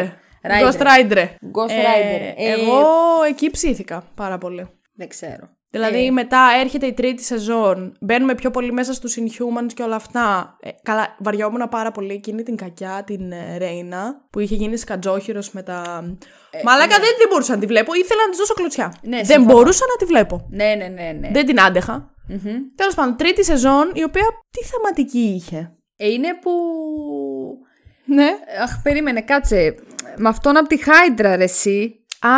[0.43, 0.63] Rider.
[0.67, 1.25] Ghost Rider.
[1.55, 2.35] Ghost Ε, Rider.
[2.37, 2.83] Ε, εγώ
[3.29, 4.69] εκεί ψήθηκα πάρα πολύ.
[4.95, 5.49] Δεν ξέρω.
[5.71, 9.97] Δηλαδή Ε, μετά έρχεται η τρίτη σεζόν, μπαίνουμε πιο πολύ μέσα στους Inhumans και όλα
[9.97, 10.57] αυτά.
[10.61, 15.51] Ε, καλά, βαριόμουν πάρα πολύ εκείνη την κακιά, την ε, Ρέινα, που είχε γίνει σκατζόχυρος
[15.51, 15.83] με τα...
[16.65, 18.95] Μαλάκα δεν την μπορούσα να τη βλέπω, ήθελα να της δώσω κλωτσιά.
[19.03, 19.53] Ε, Ναι, δεν συμφωνώ.
[19.53, 20.47] μπορούσα να τη βλέπω.
[20.51, 21.17] Ναι, ναι, ναι.
[21.21, 21.31] ναι.
[21.33, 22.15] Δεν την άντεχα.
[22.29, 22.55] Μμμ.
[22.75, 25.73] Τέλος πάντων, τρίτη σεζόν, η οποία τι θεματική είχε.
[25.97, 26.51] Ε, είναι που...
[28.05, 28.29] Ναι.
[28.63, 29.75] Αχ, περίμενε, κάτσε.
[30.17, 31.99] Με αυτόν από τη Χάιντρα, ρε, εσύ.
[32.21, 32.29] Α,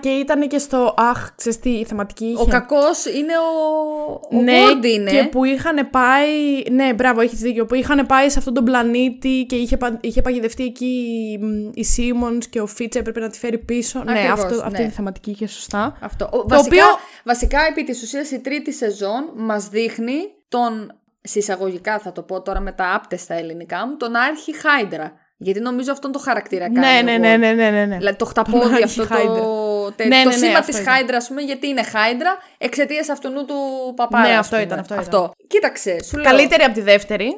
[0.00, 0.94] και ήταν και στο.
[0.96, 2.42] Αχ, ξέρεις τι, η θεματική είχε.
[2.42, 4.36] Ο κακός είναι ο...
[4.36, 5.10] Ο ναι, Ward είναι.
[5.10, 6.62] και που είχαν πάει.
[6.70, 7.66] Ναι, μπράβο, έχεις δίκιο.
[7.66, 10.94] Που είχαν πάει σε αυτόν τον πλανήτη και είχε, πα- είχε παγιδευτεί εκεί
[11.40, 14.02] μ, η Σίμον και ο Φίτσα έπρεπε να τη φέρει πίσω.
[14.04, 14.62] ναι, Ακριβώς, αυτό, ναι.
[14.64, 15.96] αυτή η θεματική είχε σωστά.
[16.00, 16.24] Αυτό.
[16.32, 20.18] Ο, βασικά, οποίο- βασικά, επί της ουσίας, η τρίτη σεζόν μας δείχνει
[20.48, 20.92] τον,
[21.26, 25.12] σε εισαγωγικά θα το πω τώρα με τα άπταιστα ελληνικά μου, τον αρχι Hydra.
[25.38, 26.78] Γιατί νομίζω αυτόν το χαρακτήρα κάνει.
[26.78, 27.20] Ναι, ο ναι, Ward.
[27.20, 27.96] ναι, ναι, ναι, ναι, ναι.
[27.96, 29.40] Δηλαδή το Τον χταπόδι Άρχη αυτό Χάιντρα.
[29.40, 30.92] το, τε- Ναι, το ναι, ναι, σήμα αυτό της ήταν.
[30.94, 33.54] Hydra, ας πούμε, γιατί είναι Hydra εξαιτίας αυτού του
[33.96, 34.26] παπάρα.
[34.28, 34.66] Ναι, ας αυτό πούμε.
[34.66, 35.30] ήταν, αυτό ήταν.
[35.46, 36.24] Κοίταξε, σου λέω.
[36.24, 37.34] Καλύτερη από τη δεύτερη.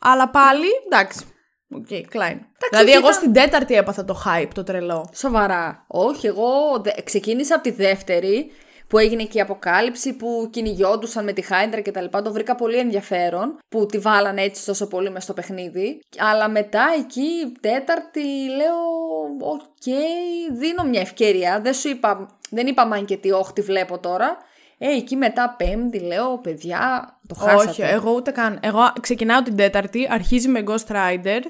[0.00, 1.20] Αλλά πάλι εντάξει.
[1.70, 2.38] Ok, okay, κλάιν.
[2.70, 5.10] Δηλαδή, όχι, εγώ ήταν- στην τέταρτη έπαθα το hype, το τρελό.
[5.14, 5.84] Σοβαρά.
[5.88, 6.48] Όχι, εγώ
[6.82, 8.50] δε- ξεκίνησα από τη δεύτερη
[8.88, 12.22] που έγινε και η αποκάλυψη που κυνηγιόντουσαν με τη Hydra και τα λοιπά.
[12.22, 16.00] Το βρήκα πολύ ενδιαφέρον που τη βάλανε έτσι τόσο πολύ μες στο παιχνίδι.
[16.18, 18.24] Αλλά μετά εκεί τέταρτη
[18.56, 18.76] λέω
[19.40, 19.84] οκ,
[20.52, 21.60] δίνω μια ευκαιρία.
[21.60, 24.36] Δεν σου είπα, δεν είπα man και τι όχι τη βλέπω τώρα.
[24.78, 27.70] Ε, εκεί μετά πέμπτη λέω παιδιά το χάσατε.
[27.70, 28.58] Όχι, εγώ ούτε καν.
[28.62, 31.40] Εγώ ξεκινάω την τέταρτη, αρχίζει με Ghost Rider.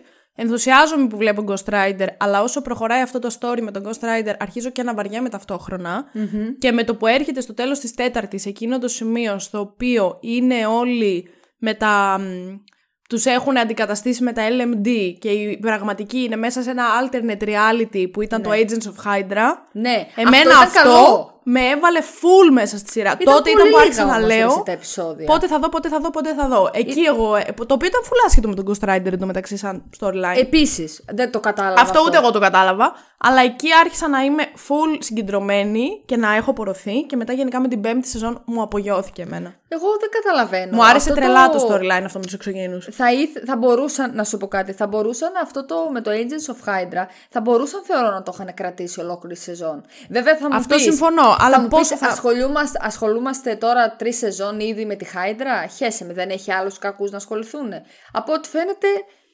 [0.40, 4.35] Ενθουσιάζομαι που βλέπω Ghost Rider, αλλά όσο προχωράει αυτό το story με τον Ghost Rider,
[4.38, 6.05] αρχίζω και αναβαριέμαι ταυτόχρονα.
[6.59, 10.66] Και με το που έρχεται στο τέλος της τέταρτης, εκείνο το σημείο στο οποίο είναι
[10.66, 12.18] όλοι με τα...
[12.20, 12.55] μ,
[13.09, 18.11] Τους έχουν αντικαταστήσει με τα LMD και η πραγματική είναι μέσα σε ένα alternate reality
[18.12, 19.46] που ήταν το Agents of Hydra.
[19.72, 21.38] Ναι, Εμένα αυτό, αυτό, ήταν καλό.
[21.54, 23.12] Με έβαλε full μέσα στη σειρά.
[23.20, 25.26] Ήταν Τότε πολύ ήταν που άρχισα λίγα να όμως, ρε, λέω σε τα επεισόδια.
[25.26, 26.70] πότε θα δω, πότε θα δω, πότε θα δω.
[26.72, 30.37] Εκεί εγώ, ε, το οποίο ήταν full άσχετο με τον Ghost Rider εντωμεταξύ σαν storyline.
[30.38, 31.80] Επίσης, δεν το κατάλαβα.
[31.80, 32.92] αυτό ούτε εγώ το κατάλαβα.
[33.20, 37.02] Αλλά εκεί άρχισα να είμαι full συγκεντρωμένη και να έχω πορωθεί.
[37.02, 39.54] Και μετά γενικά με την πέμπτη σεζόν μου απογειώθηκε εμένα.
[39.68, 40.76] Εγώ δεν καταλαβαίνω.
[40.76, 41.66] Μου άρεσε Αυτό τρελά το...
[41.68, 42.82] storyline αυτό με τους εξωγήινου.
[42.90, 46.52] Θα, ήθε- θα μπορούσαν, να σου πω κάτι, θα μπορούσαν αυτό το με το Agents
[46.54, 49.84] of Hydra, θα μπορούσαν θεωρώ να το είχαν κρατήσει ολόκληρη σεζόν.
[50.11, 53.90] Βέβαια θα μου Αυτό πεις, συμφωνώ, θα αλλά μου πώς πεις, θα- ασχολούμαστε, ασχολούμαστε τώρα
[53.96, 57.72] τρεις σεζόν ήδη με τη Hydra, χέσε με, δεν έχει άλλους κακούς να ασχοληθούν.
[58.12, 58.87] Από ό,τι φαίνεται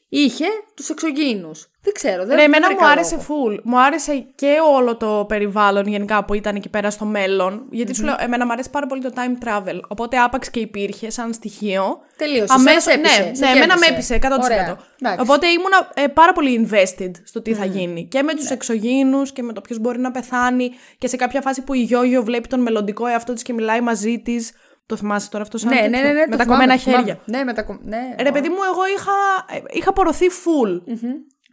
[0.08, 1.68] είχε τους εξωγήινους.
[1.82, 3.46] Δεν ξέρω, δεν Ρε, εμένα βρήκα μου άρεσε λόγο.
[3.48, 3.58] full.
[3.62, 7.66] Μου άρεσε και όλο το περιβάλλον γενικά που ήταν εκεί πέρα στο μέλλον.
[7.70, 9.80] Γιατί σου λέω, εμένα μου αρέσει πάρα πολύ το time travel.
[9.88, 11.98] Οπότε άπαξ και υπήρχε σαν στοιχείο.
[12.16, 14.14] Τελείωσε, Αμέσως, σε έπεισε, ναι, σε ναι, εμένα με κέρδισε.
[14.14, 14.42] έπεισε 100%.
[14.42, 15.20] Ωραία, εντάξει.
[15.20, 18.04] Οπότε ήμουνα ε, πάρα πολύ invested στο τι θα γίνει.
[18.04, 20.70] Και με τους εξωγήινους και με το ποιος μπορεί να πεθάνει.
[20.98, 24.18] Και σε κάποια φάση που η Γιώγιο βλέπει τον μελλοντικό εαυτό της και μιλάει μαζί
[24.18, 24.52] της.
[24.86, 26.74] Το θυμάσαι τώρα αυτό σαν Ναι, ναι, τέτοιο; ναι, ναι, με το τα θυμάμαι, κομμένα
[26.74, 27.04] το θυμάμαι.
[27.04, 27.20] χέρια.
[27.26, 28.14] Ναι, με τα κομ- ναι.
[28.20, 29.12] Ρε παιδί μου, εγώ είχα,
[29.58, 30.80] ε, είχα πορωθεί full.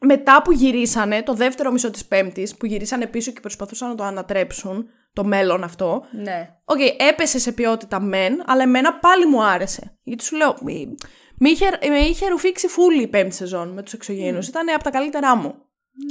[0.05, 4.03] Μετά που γυρίσανε, το δεύτερο μισό της πέμπτης, που γυρίσανε πίσω και προσπαθούσαν να το
[4.03, 6.49] ανατρέψουν, το μέλλον αυτό, Ναι.
[6.65, 9.97] Οκ, έπεσε σε ποιότητα μεν, αλλά εμένα πάλι μου άρεσε.
[10.03, 10.95] Γιατί σου λέω, μη-
[11.37, 14.47] με είχε, με είχε ρουφήξει φούλη η πέμπτη σεζόν με τους εξωγήινους.
[14.47, 15.55] Ήταν από τα καλύτερά μου.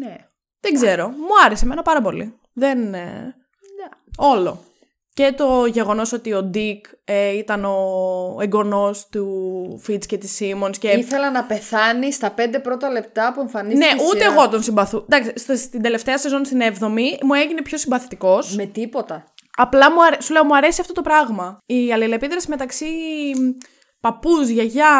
[0.03, 0.17] Ναι.
[0.61, 2.35] Δεν ξέρω, μου άρεσε εμένα πάρα πολύ.
[2.53, 2.95] Δεν...
[2.95, 3.35] ε,
[4.17, 4.65] Όλο.
[5.21, 7.77] Και το γεγονός ότι ο Ντίκ ε, ήταν ο
[8.41, 10.89] εγγονός του Φίτς και της Σίμονς και...
[10.89, 13.95] Ήθελα να πεθάνει στα πέντε πρώτα λεπτά που εμφανίστηκε.
[13.95, 14.33] Ναι, η ούτε σειρά.
[14.33, 15.05] εγώ τον συμπαθού.
[15.09, 18.55] Εντάξει, στο- στην τελευταία σεζόν, στην 7η, μου έγινε πιο συμπαθητικός.
[18.57, 19.25] Με τίποτα.
[19.57, 20.17] Απλά μου, αρέ...
[20.23, 21.59] σου λέω, μου αρέσει αυτό το πράγμα.
[21.67, 22.87] Η αλληλεπίδραση μεταξύ
[24.01, 24.93] παππούς, γιαγιά,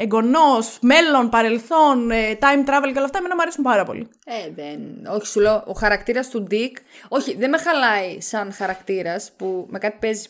[0.00, 4.08] εγγονός, μέλλον, παρελθόν, ε, time travel και όλα αυτά, εμένα μου αρέσουν πάρα πολύ.
[4.24, 5.06] Ε, δεν.
[5.14, 6.72] Όχι, σου λέω, ο χαρακτήρας του Dick.
[7.08, 10.28] Όχι, δεν με χαλάει σαν χαρακτήρας που με κάτι παίζει.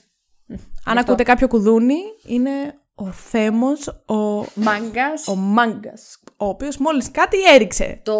[0.84, 2.50] Αν ακούτε κάποιο κουδούνι, είναι
[2.94, 5.28] ο Θέμος, ο, Μάγκας.
[5.28, 8.00] ο Μάγκας, ο οποίος μόλις κάτι έριξε.
[8.02, 8.14] Το...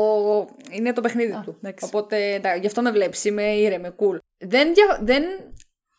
[0.71, 1.57] Είναι το παιχνίδι του.
[1.63, 1.85] εντάξει.
[1.85, 3.25] Οπότε εντάξει, γι' αυτό με βλέπεις.
[3.25, 4.19] Είμαι ήρεμη, cool.
[4.39, 4.99] Δεν, δια...
[5.03, 5.25] δεν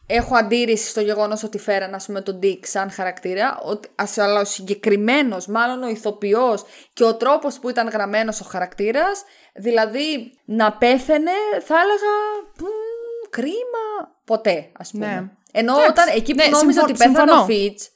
[0.08, 4.39] έχω αντίρρηση στο γεγονός ότι φέραν ας πούμε τον Dick σαν χαρακτήρα, ότι, ας, αλλά
[4.39, 6.63] ο συγκεκριμένος, μάλλον ο ηθοποιός
[6.94, 9.24] και ο τρόπος που ήταν γραμμένος ο χαρακτήρας,
[9.56, 11.32] δηλαδή να πέθαινε
[11.65, 12.13] θα έλεγα
[12.60, 15.06] «Μμμ, κρίμα, ποτέ ας πούμε.
[15.06, 15.30] Ναι.
[15.52, 17.41] Ενώ Εντάξει, όταν εκεί που ναι, νόμιζα συμφω- ότι πέθανε συμφωνώ.
[17.41, 17.89] ο Φίτς,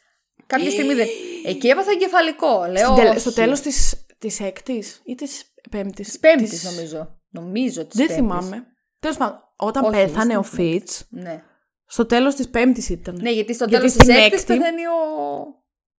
[0.47, 1.07] κάποια στιγμή δεν...
[1.45, 3.19] Εκεί έπαθα εγκεφαλικό, λέω Στην τελε- όχι.
[3.19, 7.17] στο τέλος της, της έκτης ή της πέμπτης; Της πέμπτης της- νομίζω.
[7.29, 8.25] Νομίζω της Δεν πέμπτης.
[8.25, 8.63] θυμάμαι.
[8.99, 11.43] Τέλος πάντων, όταν Όχι, πέθανε στην ο Φίτς, Ναι.
[11.89, 13.17] Στο τέλος της πέμπτης ήταν.
[13.21, 14.97] ναι, γιατί στο Γιατί τέλος της στην έκτης έκτη- πεθαίνει ο...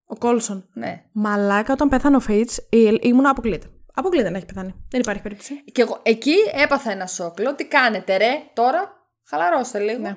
[0.05, 0.69] Ο Κόλσον.
[0.75, 1.03] Ναι.
[1.13, 3.67] Μαλάκα, όταν πέθανε ο Φίτς, η- ήμουν αποκλείται.
[3.95, 4.75] Αποκλείται να έχει πεθάνει.
[4.91, 5.63] Δεν υπάρχει περίπτωση.
[5.73, 7.41] Και εγώ εκεί έπαθα ένα σοκ.
[7.41, 8.93] Λέω, τι κάνετε ρε, τώρα
[9.29, 10.01] χαλαρώστε λίγο.
[10.01, 10.17] Ναι.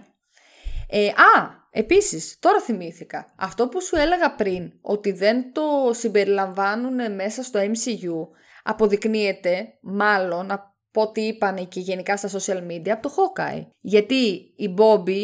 [0.87, 3.33] Ε, α, επίσης, τώρα θυμήθηκα.
[3.37, 5.61] Αυτό που σου έλεγα πριν, ότι δεν το
[5.93, 8.27] συμπεριλαμβάνουν μέσα στο MCU,
[8.63, 13.65] αποδεικνύεται μάλλον από ό,τι είπαν και γενικά στα social media από το Hawkeye.
[13.79, 15.21] Γιατί η Bobby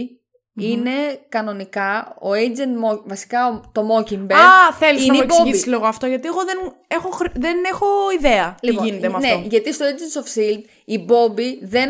[0.59, 0.91] είναι
[1.29, 4.33] κανονικά ο agent, Mo- βασικά ο- το Mockingbird.
[4.33, 5.39] Α, θέλεις να είναι μου η Bobby.
[5.39, 7.85] εξηγήσει λίγο αυτό, γιατί εγώ δεν έχω, χρ- δεν έχω
[8.17, 9.47] ιδέα Λοιπόν, τι γίνεται με ναι, αυτό.
[9.49, 10.63] γιατί στο Agents of S.H.I.E.L.D.
[10.85, 11.89] η Bobby δεν,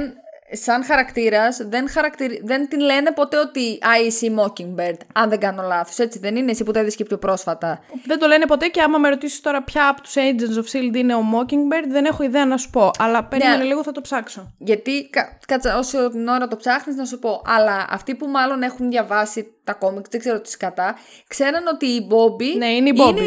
[0.52, 2.42] σαν χαρακτήρας δεν, χαρακτηρι...
[2.44, 6.36] δεν την λένε ποτέ ότι «Α, είσαι η Mockingbird», αν δεν κάνω λάθος, έτσι δεν
[6.36, 7.80] είναι, εσύ που τα είδες και πιο πρόσφατα.
[8.06, 10.96] Δεν το λένε ποτέ και άμα με ρωτήσεις τώρα ποια από τους Agents of S.H.I.E.L.D.
[10.96, 12.92] είναι ο Mockingbird, δεν έχω ιδέα να σου πω.
[13.00, 13.64] Αλλά περίμενε Ναι.
[13.64, 14.54] λίγο, θα το ψάξω.
[14.58, 18.62] Γιατί, κα- κάτσα, όσο την ώρα το ψάχνεις να σου πω, αλλά αυτοί που μάλλον
[18.62, 20.96] έχουν διαβάσει τα κόμικ, δεν ξέρω τι σκατά,
[21.28, 23.10] ξέραν ότι η Bobby Ναι, είναι η Bobby.
[23.10, 23.22] είναι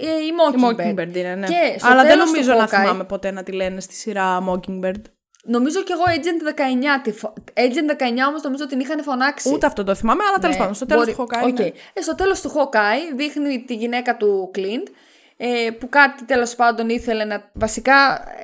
[0.00, 0.80] ε, η Η Mockingbird.
[1.02, 1.46] Mockingbird είναι, ναι.
[1.46, 3.94] Και στο Αλλά δεν τέλος του νομίζω να Hawkeye- θυμάμαι ποτέ να τη λένε στη
[3.94, 5.00] σειρά Mockingbird.
[5.46, 7.00] Νομίζω κι εγώ Agent 19.
[7.02, 9.52] τη φο- Agent 19 όμως νομίζω την είχαν φωνάξει.
[9.52, 11.48] Ούτε αυτό το θυμάμαι, αλλά τέλος Ναι, πάντων, στο τέλος μπορεί- του Hawkeye.
[11.48, 11.58] Ok.
[11.58, 11.70] ναι.
[11.92, 14.86] Ε, στο τέλος του Hawkeye δείχνει τη γυναίκα του Clint
[15.36, 17.94] ε, που κάτι τέλος πάντων ήθελε να βασικά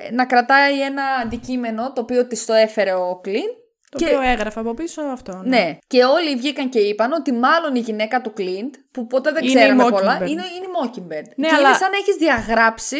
[0.09, 3.53] ε, να κρατάει ένα αντικείμενο το οποίο της το έφερε ο Clint
[3.89, 5.41] Το και, οποίο έγραφε από πίσω αυτό.
[5.45, 9.43] ναι, και όλοι βγήκαν και είπαν ότι μάλλον η γυναίκα του Clint που ποτέ δεν
[9.43, 9.89] Είναι η ξέραμε Mockingbird.
[9.91, 12.97] πολλά είναι, είναι η Mockingbird Ναι, και αλλά- είναι σαν να έχεις διαγράψει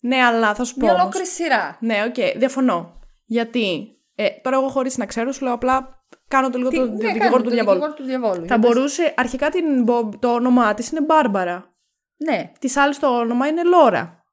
[0.00, 0.80] Ναι, αλλά θα σου πω.
[0.80, 1.02] μια όμως.
[1.02, 1.76] ολόκληρη σειρά.
[1.80, 2.94] Ναι, οκ, διαφωνώ.
[3.26, 6.84] Γιατί ε, τώρα εγώ χωρίς να ξέρω, σου λέω απλά κάνω το λίγο Τι- το,
[6.84, 7.78] ναι, το κάνουμε δικηγόρο του το διαβόλου.
[7.78, 8.40] δικηγόρο του διαβόλου.
[8.40, 8.70] Θα Για πες.
[8.70, 11.74] μπορούσε, αρχικά την, Bob- το όνομά της είναι Barbara.
[12.16, 14.24] Ναι, Της άλλης το όνομα είναι Laura.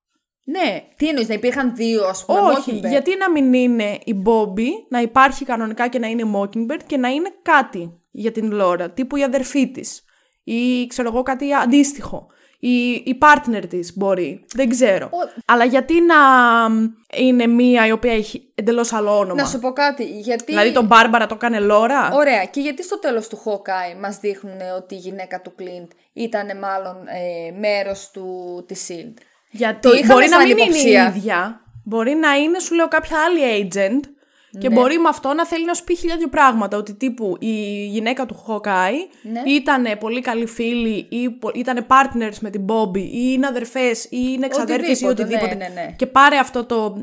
[0.46, 0.84] ναι.
[0.98, 2.90] Τι εννοείς, να υπήρχαν δύο ας πούμε Όχι, Mockingbird?
[2.90, 7.08] γιατί να μην είναι η Μπόμπι, να υπάρχει κανονικά και να είναι Mockingbird και να
[7.10, 10.04] είναι κάτι για την Laura, τύπου η αδερφή της.
[10.44, 12.28] Ή ξέρω εγώ κάτι αντίστοιχο.
[12.66, 14.46] Η, η partner της μπορεί.
[14.56, 15.06] Δεν ξέρω.
[15.06, 16.16] Ο- Αλλά γιατί να
[17.18, 20.44] είναι μία η οποία έχει εντελώς άλλο όνομα; Να σου πω κάτι, γιατί...
[20.46, 24.58] Δηλαδή τον Μπάρμπαρα το έκανε Λόρα; Ωραία, και γιατί στο τέλος του Hawkeye μας δείχνουν
[24.78, 29.14] ότι η γυναίκα του Clint ήταν μάλλον ε, μέρος του, της SHIELD.
[29.52, 31.02] Γιατί Το είχαμε μπορεί να σαν μην υποψία.
[31.02, 31.62] είναι η ίδια.
[31.86, 34.00] Μπορεί να είναι, σου λέω, κάποια άλλη agent.
[34.60, 34.76] Και Ναι.
[34.76, 36.78] μπορεί με αυτό να θέλει να σου πει χίλια δυο πράγματα.
[36.78, 39.42] Ότι τύπου η γυναίκα του Hawkeye Ναι.
[39.52, 44.46] ήταν πολύ καλή φίλη ή ήταν partners με την Bobby ή είναι αδερφές ή είναι
[44.46, 45.56] εξαδέρφες ή Οτιδήποτε, οτιδήποτε.
[45.70, 45.96] ναι, ναι, ναι.
[45.98, 46.96] Και πάρε αυτό το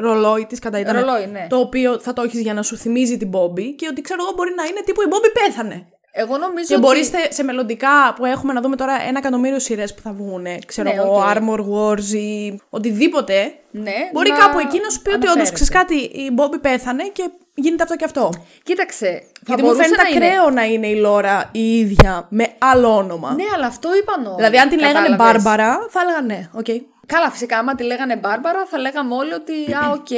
[0.00, 0.94] ρολόι τι σκατά ήταν.
[1.00, 1.46] Ρολόι, ναι.
[1.48, 4.32] Το οποίο θα το έχεις για να σου θυμίζει την Bobby και ότι ξέρω εγώ
[4.36, 5.86] μπορεί να είναι τύπου η Bobby πέθανε.
[6.12, 6.82] Εγώ νομίζω Και ότι...
[6.82, 10.46] μπορεί σε, σε μελλοντικά που έχουμε να δούμε τώρα ένα εκατομμύριο σειρές που θα βγουν,
[10.66, 11.22] ξέρω Ναι, εγώ, ok.
[11.34, 13.54] Armor Wars ή οτιδήποτε.
[13.70, 15.54] Ναι, Μπορεί να κάπου εκεί να σου πει ότι όντως αναφέρεται.
[15.54, 18.30] ξέρεις κάτι, η Μπόμπι πέθανε και γίνεται αυτό και αυτό.
[18.62, 20.26] Κοίταξε, θα Γιατί μου μπορούσε φαίνεται να είναι...
[20.26, 23.32] ακραίο να είναι η Laura η ίδια με άλλο όνομα.
[23.34, 24.34] Ναι, αλλά αυτό είπαν όλοι.
[24.36, 25.42] δηλαδή, αν την λέγανε κατάλαβες.
[25.42, 26.66] Barbara, θα έλεγα ναι, οκ.
[27.06, 30.08] Καλά, φυσικά, άμα τη λέγανε Barbara, θα λέγαμε όλοι ότι, α, ok,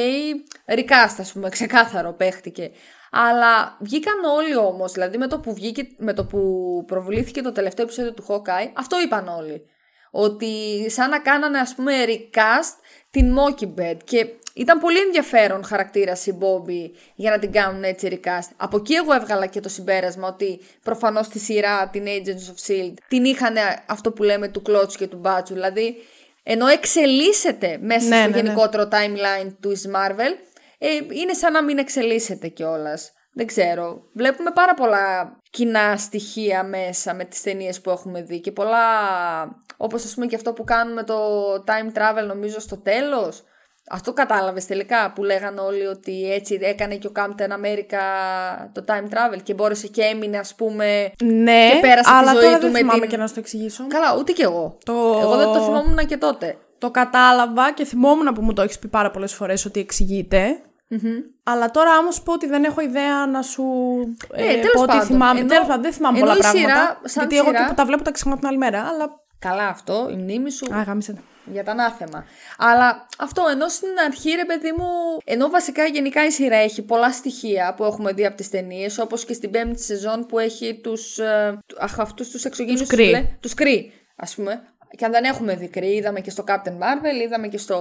[0.74, 2.70] recast, ας πούμε, ξεκάθαρο, παίχτηκε.
[3.14, 6.40] Αλλά βγήκαν όλοι όμως, δηλαδή με το που, βγήκε, με το που
[6.86, 9.66] προβλήθηκε το τελευταίο επεισόδιο του Hawkeye, αυτό είπαν όλοι.
[10.10, 10.46] Ότι
[10.90, 12.76] σαν να κάνανε, ας πούμε, recast
[13.10, 18.48] την Mockingbird και ήταν πολύ ενδιαφέρον χαρακτήρα η Bobby για να την κάνουν έτσι recast.
[18.56, 22.92] Από εκεί εγώ έβγαλα και το συμπέρασμα ότι προφανώς στη σειρά την Agents of S.H.I.E.L.D.
[23.08, 23.54] την είχαν
[23.86, 25.54] αυτό που λέμε του κλότσου και του μπάτσου.
[25.54, 25.96] Δηλαδή,
[26.42, 28.36] ενώ εξελίσσεται μέσα Ναι, στο ναι, ναι.
[28.36, 30.51] γενικότερο timeline του εις Marvel,
[30.82, 33.12] ε, είναι σαν να μην εξελίσσεται κιόλας.
[33.34, 34.02] Δεν ξέρω.
[34.14, 38.78] Βλέπουμε πάρα πολλά κοινά στοιχεία μέσα με τις ταινίες που έχουμε δει και πολλά,
[39.76, 41.16] όπως ας πούμε και αυτό που κάνουμε το
[41.52, 43.42] time travel νομίζω στο τέλος.
[43.90, 47.98] Αυτό κατάλαβες τελικά που λέγανε όλοι ότι έτσι έκανε και ο Captain America
[48.72, 51.12] το time travel και μπόρεσε και έμεινε ας πούμε...
[51.24, 53.34] Ναι, Και πέρασε τη αλλά ζωή τώρα του δεν με θυμάμαι την- και να σου
[53.34, 53.86] το εξηγήσω.
[53.86, 54.78] Καλά, ούτε κι εγώ.
[54.84, 56.56] Το- Εγώ δεν το θυμόμουν και τότε.
[56.78, 60.60] Το κατάλαβα και θυμόμουν που μου το έχεις πει πάρα πολλές φορές ότι εξηγείται.
[61.42, 63.62] Αλλά τώρα άμα σου πω ότι δεν έχω ιδέα να σου
[64.36, 65.06] Ναι, ε, τέλος πω ότι πάντων.
[65.06, 65.38] θυμάμαι.
[65.40, 67.00] Ενώ- τέλος πάντων, δεν θυμάμαι ενώ πολλά η σειρά, πράγματα.
[67.04, 68.80] σαν γιατί εγώ σειρά- και που τα βλέπω τα ξεχνάω την άλλη μέρα.
[68.88, 69.20] Αλλά.
[69.38, 70.74] Καλά αυτό, η μνήμη σου.
[70.74, 71.20] Α, γάμισε τα.
[71.44, 72.24] Για τα ανάθεμα.
[72.58, 74.86] Αλλά αυτό ενώ στην αρχή, ρε παιδί μου,
[75.24, 79.24] ενώ βασικά γενικά η σειρά έχει πολλά στοιχεία που έχουμε δει από τις ταινίες, όπως
[79.24, 81.18] και στην πέμπτη σεζόν που έχει τους.
[81.78, 82.78] Αχ, αυτούς τους εξωγήινους.
[82.78, 83.24] Τους Kree.
[83.40, 84.62] Τους Kree, ας πούμε.
[84.96, 87.78] Και αν δεν έχουμε δει Kree, είδαμε και στο Captain Marvel, είδαμε και στο,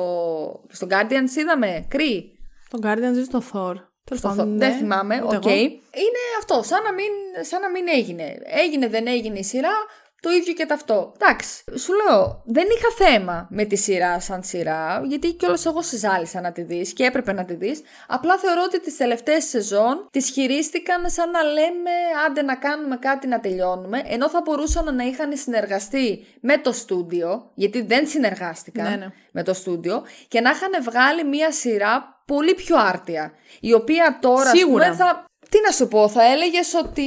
[0.67, 2.35] και στο Guardians, είδαμε Kree.
[2.71, 3.73] Τον Guardians ή στο Thor.
[4.03, 4.57] Τέλος Στο πάντων, Thor.
[4.57, 5.23] ναι, Δεν θυμάμαι.
[5.25, 5.45] ούτε Οκ.
[5.45, 5.55] εγώ.
[5.55, 6.63] Είναι αυτό.
[6.63, 8.37] Σαν να, μην, σαν να μην έγινε.
[8.43, 9.73] Έγινε, δεν έγινε η σειρά.
[10.21, 11.11] Το ίδιο και ταυτό.
[11.19, 11.63] Εντάξει.
[11.77, 16.41] Σου λέω, δεν είχα θέμα με τη σειρά σαν σειρά, γιατί κιόλας εγώ σε ζάλισα
[16.41, 17.81] να τη δεις και έπρεπε να τη δεις.
[18.07, 21.91] Απλά θεωρώ ότι τις τελευταίες σεζόν τις χειρίστηκαν σαν να λέμε
[22.27, 27.51] άντε να κάνουμε κάτι να τελειώνουμε, ενώ θα μπορούσαν να είχαν συνεργαστεί με το στούντιο,
[27.53, 29.07] γιατί δεν συνεργάστηκαν Ναι, ναι.
[29.31, 33.31] με το στούντιο, και να είχαν βγάλει μία σειρά πολύ πιο άρτια.
[33.59, 34.83] Η οποία τώρα ας Σίγουρα.
[34.83, 35.25] πούμε, θα.
[35.51, 37.05] Τι να σου πω, θα έλεγες ότι.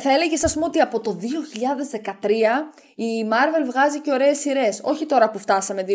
[0.00, 1.18] Θα έλεγες ας πούμε ότι από το
[2.02, 2.04] 2013
[2.94, 4.80] η Marvel βγάζει και ωραίες σειρές.
[4.82, 5.92] Όχι τώρα που φτάσαμε 2021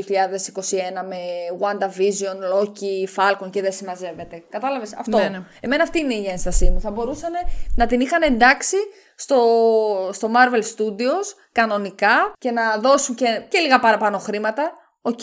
[1.08, 1.18] με
[1.62, 4.44] WandaVision, Loki, Falcon και δεν συμμαζεύεται.
[4.50, 5.18] Κατάλαβες; Αυτό.
[5.18, 5.44] Ναι, ναι.
[5.60, 6.80] Εμένα αυτή είναι η ένστασή μου.
[6.80, 7.32] Θα μπορούσαν
[7.76, 8.78] να την είχαν εντάξει
[9.16, 9.40] στο,
[10.14, 14.72] στο Marvel Studios κανονικά και να δώσουν και, και λίγα παραπάνω χρήματα.
[15.02, 15.20] Οκ.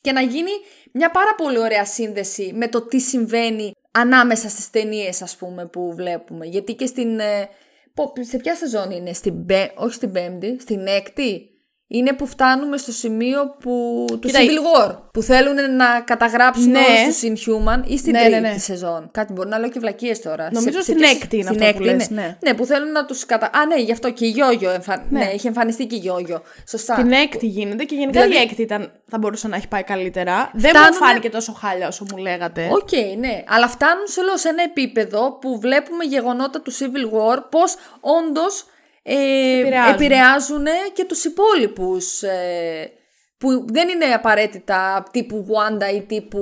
[0.00, 0.50] και να γίνει
[0.92, 5.94] μια πάρα πολύ ωραία σύνδεση με το τι συμβαίνει ανάμεσα στις ταινίες ας πούμε που
[5.94, 6.46] βλέπουμε.
[6.46, 7.18] Γιατί και στην...
[7.18, 7.48] ε,
[7.94, 11.50] πο- σε ποια σεζόν είναι, στην, πέ- όχι στην πέμπτη, στην έκτη;
[11.88, 14.96] Είναι που φτάνουμε στο σημείο που, τους Κοίτα, Civil War.
[15.12, 16.78] Που θέλουν να καταγράψουν Ναι.
[16.78, 18.58] όλους τους Inhuman ή στην Ναι, τρίτη ναι, ναι.
[18.58, 19.08] σεζόν.
[19.12, 20.48] Κάτι μπορεί να λέω και βλακίες τώρα.
[20.52, 22.20] Νομίζω στην ποιες- έκτη είναι στην αυτό που έκτη λες, είναι.
[22.20, 22.36] ναι.
[22.50, 23.46] Ναι, που θέλουν να τους κατα...
[23.46, 24.70] Α, ναι, γι' αυτό και η Γιώγιο.
[24.70, 25.04] Εμφα...
[25.10, 25.18] Ναι.
[25.24, 25.30] Ναι.
[25.34, 26.42] είχε εμφανιστεί και η Γιώγιο.
[26.68, 26.94] Σωστά.
[26.94, 30.50] Την έκτη γίνεται και γενικά Δηλαδή- η έκτη ήταν, θα μπορούσε να έχει πάει καλύτερα.
[30.54, 32.68] Δεν Φτάνουνε- μου φάνηκε τόσο χάλια όσο μου λέγατε.
[32.72, 33.44] Οκ, ναι.
[33.48, 38.64] Αλλά φτάνουν σε, λέω, σε ένα επίπεδο που βλέπουμε γεγονότα του Civil War πώς όντως
[39.08, 39.94] ε, Επηρεάζουν.
[39.94, 42.90] επηρεάζουν και τους υπόλοιπους ε,
[43.38, 46.40] που δεν είναι απαραίτητα τύπου Wanda ή τύπου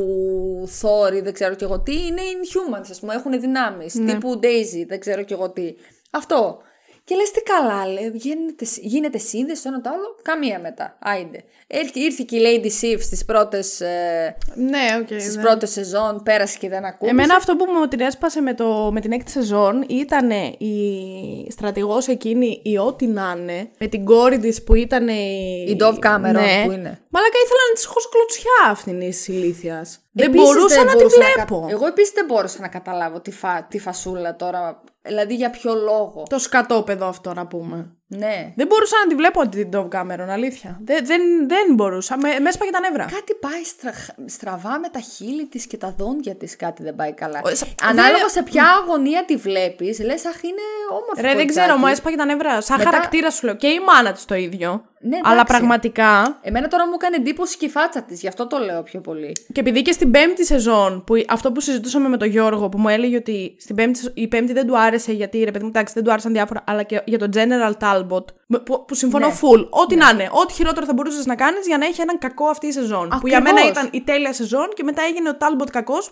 [0.81, 4.13] Thor ή δεν ξέρω και εγώ τι, είναι Inhumans ας πούμε, έχουν δυνάμεις, Ναι.
[4.13, 5.75] τύπου Daisy, δεν ξέρω και εγώ τι.
[6.11, 6.59] Αυτό.
[7.07, 11.45] Και λες τι καλά, λέει, γίνεται, γίνεται σύνδεση το ένα το άλλο, και μετά, άιντε.
[11.67, 15.07] Ήρθε, ήρθε και η Lady Sif στις πρώτες, ε, Ναι, οκ.
[15.21, 15.43] στις ναι.
[15.43, 17.11] πρώτες σεζόν, πέρασε και δεν ακούγεται.
[17.17, 22.09] Εμένα αυτό που μου την έσπασε με, το, με την έκτη σεζόν ήταν η στρατηγός
[22.09, 25.65] εκείνη η ό,τι να είναι, με την κόρη της που ήταν η...
[25.69, 26.63] Η Dove Cameron ναι.
[26.65, 27.01] που είναι.
[27.09, 29.99] Μαλάκα ήθελα να της χώσω κλωτσιά αυτήν της ηλίθιας.
[30.13, 31.61] Δεν Επίσης μπορούσα δεν να τη μπορούσα βλέπω.
[31.61, 33.67] κα- Εγώ επίσης δεν μπόρεσα να καταλάβω τη, φα...
[33.71, 34.83] τη φασούλα τώρα.
[35.07, 37.97] Δηλαδή για ποιο λόγο; Το σκατόπεδο αυτό να πούμε.
[38.07, 38.53] Ναι.
[38.57, 40.79] Δεν μπορούσα να τη βλέπω την Dove Cameron, αλήθεια.
[40.85, 42.17] Δεν, δεν, δεν μπορούσα.
[42.19, 43.05] Με, με έσπαγε τα νεύρα.
[43.05, 43.93] Κάτι πάει στρα...
[44.27, 47.41] στραβά με τα χείλη της και τα δόντια της, κάτι δεν πάει καλά.
[47.45, 51.33] Ο- σα- Ανάλογα δεν- σε ποια αγωνία τη βλέπεις, λες αχ είναι όμορφο Ρε, δεν
[51.33, 51.61] κοριτσάκι».
[51.67, 52.61] ξέρω, μου έσπαγε τα νεύρα.
[52.61, 53.55] Σαν Μετά- χαρακτήρα σου λέω.
[53.57, 54.85] Και η μάνα της το ίδιο.
[55.07, 55.53] Ναι, αλλά εντάξει.
[55.57, 56.39] πραγματικά.
[56.43, 59.33] Εμένα τώρα μου έκανε εντύπωση και η φάτσα της, γι' αυτό το λέω πιο πολύ.
[59.53, 62.89] Και επειδή και στην πέμπτη σεζόν, που αυτό που συζητούσαμε με τον Γιώργο, που μου
[62.89, 65.95] έλεγε ότι στην πέμπτη, σεζόν- η πέμπτη δεν του άρεσε γιατί ρε παιδί μου, εντάξει,
[65.95, 69.39] δεν του άρεσαν διάφορα, αλλά και για τον General Talbot, με- που, που συμφωνώ Ναι.
[69.41, 69.67] full.
[69.71, 70.29] Ό,τι να είναι.
[70.33, 73.09] Ό,τι χειρότερο θα μπορούσες να κάνεις για να έχει έναν κακό αυτή η σεζόν.
[73.21, 73.79] Που για μένα Ακριβώς.
[73.79, 76.11] ήταν η τέλεια σεζόν και μετά έγινε ο Talbot κακός.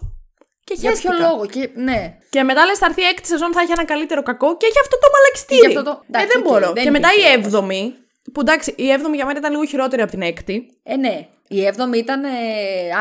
[0.64, 1.28] Και Για ποιο χέστηκα.
[1.28, 1.70] λόγο, και...
[1.74, 2.18] ναι.
[2.30, 4.78] Και μετά λες, θα έρθει η έκτη σεζόν, θα έχει ένα καλύτερο κακό και έχει
[4.80, 5.60] αυτό το μαλακιστήρι.
[5.60, 6.72] Και γι' αυτό το- ε, εντάξει, δεν οκ, μπορώ.
[6.72, 7.44] δεν και μετά η υπήρχε λόγος.
[7.46, 7.94] έβδομη,
[8.32, 10.78] που εντάξει, η έβδομη για μένα ήταν λίγο χειρότερη από την έκτη.
[10.82, 11.28] Ε, ναι.
[11.48, 12.28] Η έβδομη ήταν ε,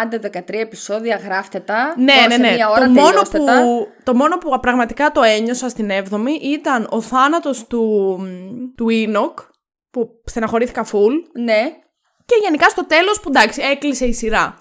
[0.02, 1.94] άντε 13 επεισόδια, γράφτε τα.
[1.98, 2.52] Ναι, Τώρα ναι, σε ναι.
[2.52, 3.64] Μία ώρα το, μόνο τελειώστε που, τα.
[4.04, 8.18] το μόνο που πραγματικά το ένιωσα στην 7η ήταν ο θάνατος του,
[8.78, 9.44] του Enoch,
[9.92, 11.14] που στεναχωρήθηκα full.
[11.34, 11.62] Ναι.
[12.26, 14.58] Και γενικά στο τέλος που εντάξει, έκλεισε η σειρά.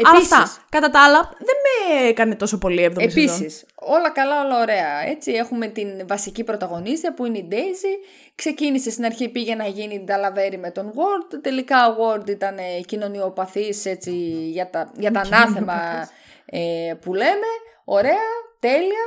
[0.00, 0.32] Επίσης.
[0.32, 0.64] Αλλά αυτά.
[0.68, 3.34] Κατά τα άλλα, δεν με έκανε τόσο πολύ η 7η σεζόν.
[3.34, 5.08] Επίσης, όλα καλά, όλα ωραία.
[5.08, 8.06] Έτσι, έχουμε την βασική πρωταγωνίστρια που είναι η Daisy.
[8.34, 11.38] Ξεκίνησε στην αρχή, πήγε να γίνει νταλαβέρι με τον Ward.
[11.42, 14.10] Τελικά ο Ward ήταν ε, κοινωνιοπαθής έτσι,
[14.52, 16.08] για τα, για τα ανάθεμα
[16.44, 17.50] ε, που λέμε.
[17.84, 18.26] Ωραία,
[18.60, 19.04] τέλεια.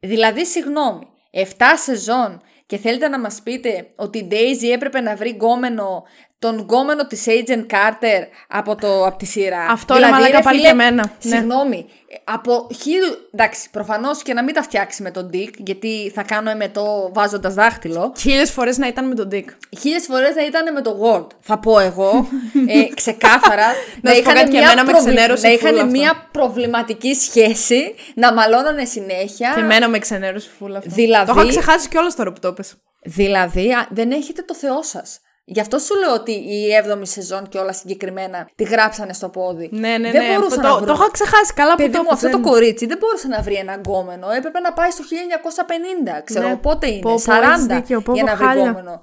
[0.00, 1.40] Δηλαδή, συγγνώμη, 7
[1.74, 6.04] σεζόν και θέλετε να μας πείτε ότι η Daisy έπρεπε να βρει γκόμενο,
[6.38, 9.60] τον γκόμενο της Agent Carter από, το, από τη σειρά.
[9.70, 11.12] Αυτό ρε μαλάκα πάλι και εμένα.
[11.22, 11.36] Ναι.
[11.36, 13.28] Συγγνώμη, ε, από χίλιου.
[13.34, 17.54] Εντάξει, προφανώς και να μην τα φτιάξει με τον Dick, γιατί θα κάνω εμετό βάζοντας
[17.54, 18.12] δάχτυλο.
[18.18, 19.44] Χίλιες φορές να ήταν με τον Dick.
[19.80, 21.26] Χίλιες φορές να ήταν με το Word.
[21.40, 22.28] Θα πω εγώ
[22.68, 23.66] ε, ξεκάθαρα
[24.00, 25.86] Να σου πω κάτι, και εμένα με ξενέρωσε να full είχαν αυτό.
[25.86, 29.52] μια προβληματική σχέση, να μαλώνανε συνέχεια.
[29.54, 30.90] Και εμένα με ξενέρωσε φούλα αυτό.
[30.90, 32.74] Δηλαδή- Το είχα ξεχάσει κιόλας τώρα που το πες.
[33.02, 35.20] Δηλαδή, α, δεν έχετε το Θεό σας.
[35.50, 39.68] Γι' αυτό σου λέω ότι η 7η σεζόν και όλα συγκεκριμένα τη γράψανε στο πόδι.
[39.72, 40.34] Ναι, ναι, δεν ναι.
[40.34, 40.94] μπορούσαν το, να το βρουν.
[40.94, 43.54] είχα ξεχάσει καλά που Παιδί το μου, αυτό δεν- το κορίτσι δεν μπορούσε να βρει
[43.54, 44.30] ένα γκόμενο.
[44.30, 46.22] Έπρεπε να πάει στο 1950.
[46.24, 46.56] Ξέρω Ναι.
[46.56, 47.00] πότε είναι.
[47.00, 48.64] Πω, πω, 40 έχεις δίκιο, πω, για πω, να βρει χάλια.
[48.64, 49.02] γκόμενο.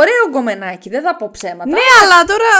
[0.00, 1.70] Ωραίο γκομενάκι, δεν θα πω ψέματα.
[1.70, 2.50] Ναι, αλλά τώρα.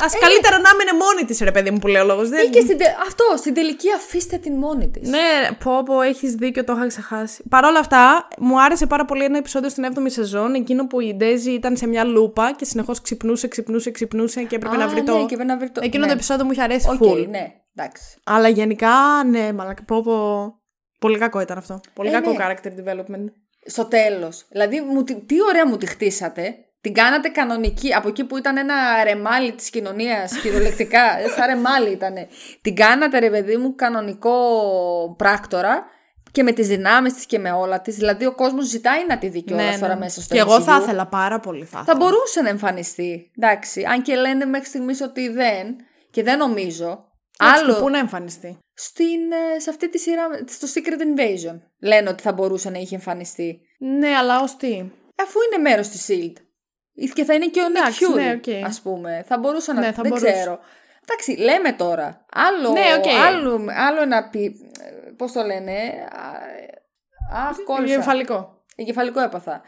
[0.00, 2.28] Α καλύτερα να έμενε μόνη της, ρε παιδί μου, που λέει ο λόγος.
[2.28, 5.08] Ή και στην τε- αυτό, στην τελική αφήστε την μόνη της.
[5.08, 7.42] Ναι, πω πω, έχεις δίκιο, το είχα ξεχάσει.
[7.48, 11.14] Παρ' όλα αυτά, μου άρεσε πάρα πολύ ένα επεισόδιο στην 7η σεζόν, εκείνο που η
[11.14, 15.16] Daisy ήταν σε μια λούπα και συνεχώς ξυπνούσε, ξυπνούσε, ξυπνούσε και έπρεπε να βρει το.
[15.16, 15.80] Ναι, και πρέπει να βρει το.
[15.84, 16.08] Εκείνο ναι.
[16.10, 17.26] το επεισόδιο μου είχε αρέσει Οκ, full.
[17.28, 18.02] ναι, εντάξει.
[18.24, 18.90] Αλλά γενικά,
[19.30, 20.52] ναι, μαλάκα, πω πω.
[20.98, 21.80] Πολύ κακό ήταν αυτό.
[21.94, 22.36] Πολύ Ε, κακό ναι.
[22.40, 23.24] character development.
[23.68, 24.46] Στο τέλος.
[24.50, 26.54] Δηλαδή, μου, τη- τι ωραία μου τη χτίσατε.
[26.80, 27.94] Την κάνατε κανονική.
[27.94, 31.00] Από εκεί που ήταν ένα ρεμάλι της κοινωνίας, κυριολεκτικά.
[31.36, 32.14] σαν ρεμάλι ήταν.
[32.60, 34.34] Την κάνατε, ρε παιδί μου, κανονικό
[35.18, 35.84] πράκτορα
[36.32, 37.96] και με τις δυνάμεις της και με όλα της.
[37.96, 40.78] Δηλαδή, ο κόσμος ζητάει να τη δει κιόλας τώρα μέσα στο Ναι, Και εγώ θα
[40.78, 40.82] MCU.
[40.82, 41.64] ήθελα πάρα πολύ.
[41.64, 41.96] Θα, Θα ήθελα.
[41.96, 43.30] μπορούσε να εμφανιστεί.
[43.38, 43.84] Εντάξει.
[43.92, 45.76] Αν και λένε μέχρι στιγμής ότι δεν.
[46.10, 47.04] Και δεν νομίζω.
[47.40, 48.58] Εντάξει, και Άλλο Πού να εμφανιστεί.
[48.74, 52.94] στην, ε, σε αυτή τη σειρά, στο Secret Invasion, λένε ότι θα μπορούσε να είχε
[52.94, 53.60] εμφανιστεί.
[53.78, 54.84] Ναι, αλλά ως τι;
[55.22, 56.36] Αφού είναι μέρος της Shield.
[57.14, 58.64] Και θα είναι και ο Nick Εντάξει, Fury, ναι, οκ.
[58.66, 59.24] ας πούμε.
[59.28, 59.80] Θα μπορούσε να...
[59.80, 60.32] Ναι, θα δεν μπορούσε.
[60.32, 60.58] ξέρω.
[61.02, 62.24] Εντάξει, λέμε τώρα.
[62.32, 63.06] Άλλο, Ναι, οκ.
[63.26, 64.52] άλλο, άλλο ένα πι...
[65.16, 65.72] Πώς το λένε...
[67.32, 67.94] α, Αχ, κόλλησα.
[67.94, 68.64] Εγκεφαλικό.
[68.76, 69.62] Εγκεφαλικό έπαθα.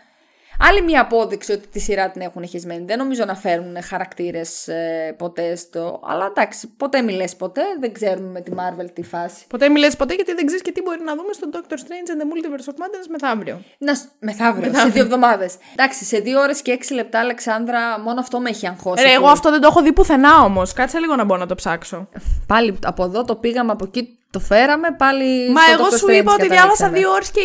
[0.63, 2.85] Άλλη μια απόδειξη ότι τη σειρά την έχουν χεσμένη.
[2.85, 4.69] Δεν νομίζω να φέρουν χαρακτήρες
[5.17, 6.01] ποτέ στο.
[6.05, 7.63] Αλλά εντάξει, ποτέ μη λες ποτέ.
[7.81, 9.45] Δεν ξέρουμε με τη Marvel τι φάση.
[9.49, 12.11] Ποτέ μη λες ποτέ γιατί δεν ξέρεις και τι μπορεί να δούμε στο Doctor Strange
[12.11, 13.63] in the Multiverse of Madness μεθαύριο.
[13.79, 15.57] Να, σ- μεθαύριο, σε δύο εβδομάδες.
[15.73, 19.03] Εντάξει, σε δύο ώρες και έξι λεπτά, Αλεξάνδρα, μόνο αυτό με έχει αγχώσει.
[19.03, 19.33] Ρε, εγώ πολύ.
[19.33, 20.73] αυτό δεν το έχω δει πουθενά όμως.
[20.73, 22.09] Κάτσε λίγο να μπορώ να το ψάξω.
[22.47, 25.51] Πάλι από εδώ το πήγαμε, από εκεί το φέραμε, πάλι.
[25.51, 26.99] Μα στο εγώ Doctor σου Strange είπα ότι διάβασα καταλήξαμε.
[26.99, 27.41] 2 ώρες και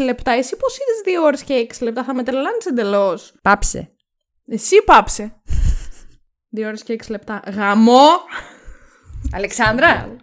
[0.00, 0.32] 26 λεπτά.
[0.32, 3.32] Εσύ πώς είδες 2 ώρες και 6 λεπτά, θα με τρελάνεις εντελώς.
[3.42, 3.90] Πάψε.
[4.46, 5.34] Εσύ πάψε.
[6.56, 7.42] 2 ώρες και 6 λεπτά.
[7.54, 8.08] Γαμό!
[9.34, 10.16] Αλεξάνδρα,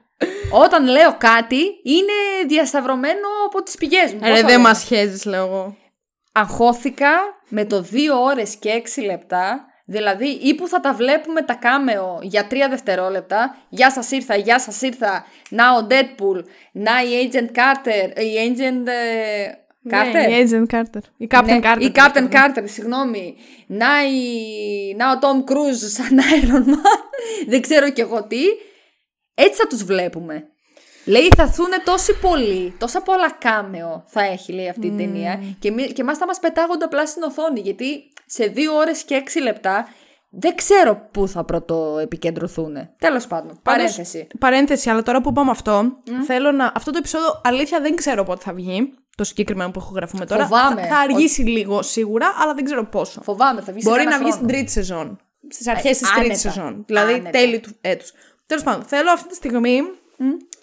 [0.51, 4.19] όταν λέω κάτι, είναι διασταυρωμένο από τις πηγές μου.
[4.19, 5.77] Πώς Ρε, το δεν λένε; μας χέζεις, λέω εγώ.
[6.31, 7.09] αγχώθηκα
[7.47, 9.65] με το 2 ώρες και 6 λεπτά.
[9.89, 13.57] Δηλαδή, ή που θα τα βλέπουμε τα κάμεο για 3 δευτερόλεπτα.
[13.69, 15.25] Γεια σας ήρθα, γεια σας ήρθα.
[15.49, 19.51] Να ο Deadpool, να η Agent Carter, η Agent ε,
[19.91, 21.01] Carter; Ναι, η Agent Carter.
[21.17, 21.81] Η Captain Ναι, Carter.
[21.81, 23.35] Η Captain Carter, συγγνώμη.
[23.67, 24.95] Να, η...
[24.95, 26.99] να ο Tom Cruise σαν Iron Man.
[27.47, 28.41] Δεν ξέρω κι εγώ τι.
[29.33, 30.47] Έτσι θα τους βλέπουμε.
[31.05, 35.71] Λέει θα έρθουν τόσοι πολλοί, τόσα πολλά κάμεο θα έχει λέει αυτή η ταινία και,
[35.71, 39.39] μη, και εμάς θα μας πετάγονται απλά στην οθόνη γιατί σε δύο ώρες και έξι
[39.41, 39.87] λεπτά
[40.29, 42.75] δεν ξέρω πού θα πρώτο επικεντρωθούν.
[42.97, 44.27] Τέλος πάντων, παρένθεση.
[44.39, 45.91] Παρένθεση, αλλά τώρα που είπαμε αυτό,
[46.25, 46.71] θέλω να.
[46.75, 48.93] Αυτό το επεισόδιο αλήθεια δεν ξέρω πότε θα βγει.
[49.17, 50.43] Το συγκεκριμένο που ηχογραφούμε τώρα.
[50.43, 50.81] Φοβάμαι.
[50.81, 53.21] Θα, θα αργήσει λίγο σίγουρα, αλλά δεν ξέρω πόσο.
[53.21, 54.35] Φοβάμαι, θα βγει σε Μπορεί ένα να βγει χρόνο.
[54.35, 55.19] στην τρίτη σεζόν.
[55.49, 56.23] Στις αρχές της άνετα.
[56.23, 56.83] τρίτη σεζόν.
[56.87, 57.29] Δηλαδή Άνετα.
[57.29, 58.13] τέλη του έτους.
[58.45, 59.81] Τέλος πάντων, θέλω αυτή τη στιγμή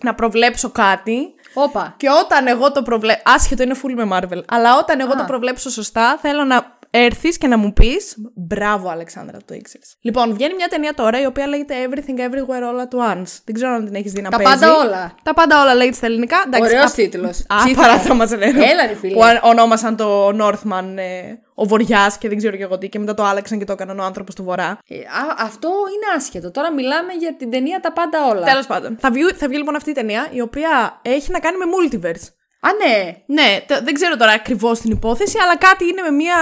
[0.03, 1.35] να προβλέψω κάτι.
[1.55, 1.95] Όπα.
[1.97, 3.23] Και όταν εγώ το προβλέψω.
[3.25, 4.41] Άσχετο είναι full με Marvel.
[4.49, 5.17] Αλλά όταν εγώ Α.
[5.17, 8.15] το προβλέψω σωστά, θέλω να έρθεις και να μου πεις.
[8.35, 9.97] Μπράβο, Αλεξάνδρα, το ήξερες.
[10.01, 13.31] Λοιπόν, βγαίνει μια ταινία τώρα η οποία λέγεται Everything Everywhere All at Once.
[13.45, 14.53] Δεν ξέρω αν την έχεις δει να Τα παίζει.
[14.61, 15.15] πάντα όλα.
[15.23, 16.37] Τα πάντα όλα λέγεται στα ελληνικά.
[16.47, 17.45] Εντάξει, Ωραίος α- τίτλος.
[17.49, 17.81] Α, Ψήφισα.
[17.81, 18.65] παρά θα μα λένε.
[18.65, 19.15] Έλα, ρε φίλε.
[19.15, 22.89] Που αν- ονόμασαν το Northman ε, ο Βορειά και δεν ξέρω και εγώ τι.
[22.89, 24.79] Και μετά το άλλαξαν και το έκαναν ο άνθρωπος του Βορρά.
[24.89, 26.51] Ε, α, αυτό είναι άσχετο.
[26.51, 28.47] Τώρα μιλάμε για την ταινία Τα Πάντα Όλα.
[28.47, 28.97] Τέλος πάντων.
[29.01, 32.29] Θα βγει, θα βγει λοιπόν αυτή η ταινία η οποία έχει να κάνει με multiverse.
[32.67, 33.17] Α, ναι.
[33.27, 36.37] Ναι, τε- δεν ξέρω τώρα ακριβώς την υπόθεση, αλλά κάτι είναι με μία.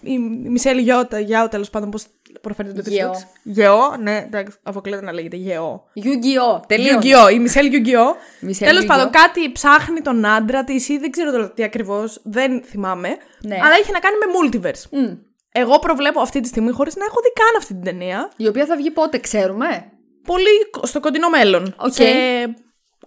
[0.00, 0.12] Η
[0.44, 2.06] η Μισελ Γιώτα, Γιάου τέλος πάντων, πώς
[2.40, 3.06] προφέρετε το Γεώ.
[3.08, 3.30] επίθετο.
[3.42, 5.84] Γεώ, ναι, εντάξει, αποκλείεται να λέγεται Γεώ.
[5.96, 6.60] Yu-Gi-Oh!
[6.66, 6.88] Τελείως.
[6.90, 8.16] Γιουγκιό, η Μισελ Γιουγκιό.
[8.40, 8.88] Μισελ Τέλος Yu-Gi-Oh.
[8.88, 13.08] πάντων, κάτι ψάχνει τον άντρα της ή δεν ξέρω τώρα τι ακριβώς, δεν θυμάμαι.
[13.42, 13.54] Ναι.
[13.54, 14.26] Αλλά έχει να κάνει με
[14.60, 15.08] multiverse.
[15.52, 18.66] Εγώ προβλέπω αυτή τη στιγμή, χωρίς να έχω δει καν αυτή την ταινία, Η οποία
[18.66, 19.92] θα βγει πότε, ξέρουμε;
[20.24, 21.74] πολύ κο- στο κοντινό μέλλον.
[21.78, 21.92] Οκ.
[21.94, 22.46] Και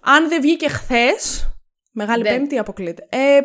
[0.00, 1.46] αν δεν βγήκε χθες.
[1.92, 2.36] Μεγάλη Δεν.
[2.38, 3.06] Πέμπτη αποκλείεται.
[3.10, 3.38] Ε,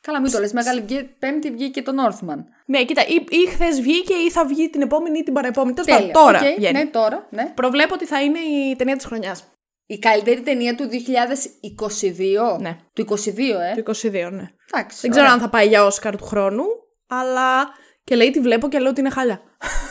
[0.00, 0.52] Καλά, μην το λες.
[0.52, 2.36] Μεγάλη βγή- Πέμπτη βγήκε το Northman.
[2.66, 5.74] ναι, κοίτα, ή, ή χθες βγήκε ή θα βγει την επόμενη ή την παραεπόμενη.
[5.74, 6.22] Τέλος πάντων, Τέλεια.
[6.24, 6.78] τώρα Οκ, βγαίνει.
[6.78, 7.26] Ναι, τώρα.
[7.30, 7.52] Ναι.
[7.54, 9.44] Προβλέπω ότι θα είναι η ταινία της χρονιάς.
[9.86, 12.58] Η καλύτερη ταινία του 2022.
[12.60, 12.76] Ναι.
[12.92, 13.82] Του 22, ε.
[13.82, 14.46] Το 22, ναι.
[14.74, 14.98] Εντάξει.
[15.00, 15.32] Δεν ξέρω ωραία.
[15.32, 16.64] αν θα πάει για Όσκαρ του χρόνου,
[17.06, 17.68] αλλά
[18.04, 19.40] και λέει τη βλέπω και λέω ότι είναι χάλια.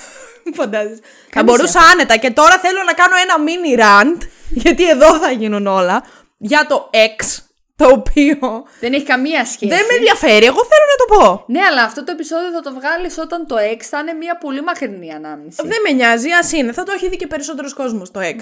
[0.57, 1.01] Φαντάζεσαι.
[1.29, 4.21] Θα μπορούσα άνετα και τώρα θέλω να κάνω ένα mini rant,
[4.63, 6.03] γιατί εδώ θα γίνουν όλα,
[6.37, 7.37] για το X,
[7.81, 9.67] το οποίο Δεν έχει καμία σχέση.
[9.75, 11.43] δεν με ενδιαφέρει, εγώ θέλω να το πω.
[11.47, 14.61] Ναι, αλλά αυτό το επεισόδιο θα το βγάλεις όταν το 6 θα είναι μια πολύ
[14.61, 15.61] μακρινή ανάμνηση.
[15.67, 16.71] Δεν με νοιάζει, ας είναι.
[16.71, 18.39] Θα το έχει δει και περισσότερο κόσμο το X.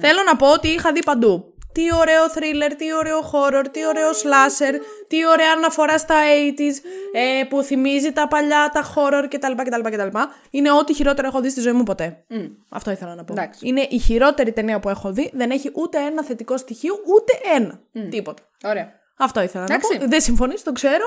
[0.00, 1.51] Θέλω να πω ότι είχα δει παντού.
[1.72, 4.74] Τι ωραίο thriller, τι ωραίο horror, τι ωραίο slasher,
[5.08, 6.74] τι ωραία αναφορά στα 80s,
[7.12, 9.52] ε, που θυμίζει τα παλιά, τα horror κτλ.
[9.56, 10.18] κτλ, κτλ.
[10.50, 12.24] Είναι ό,τι χειρότερο έχω δει στη ζωή μου ποτέ.
[12.68, 13.32] Αυτό ήθελα να πω.
[13.32, 13.68] Εντάξει.
[13.68, 15.30] Είναι η χειρότερη ταινία που έχω δει.
[15.32, 17.80] Δεν έχει ούτε ένα θετικό στοιχείο, ούτε ένα.
[18.10, 18.42] Τίποτα.
[18.64, 18.88] Ωραία.
[19.18, 19.92] Αυτό ήθελα Εντάξει.
[19.94, 20.08] να πω.
[20.08, 21.04] Δεν συμφωνείς, το ξέρω.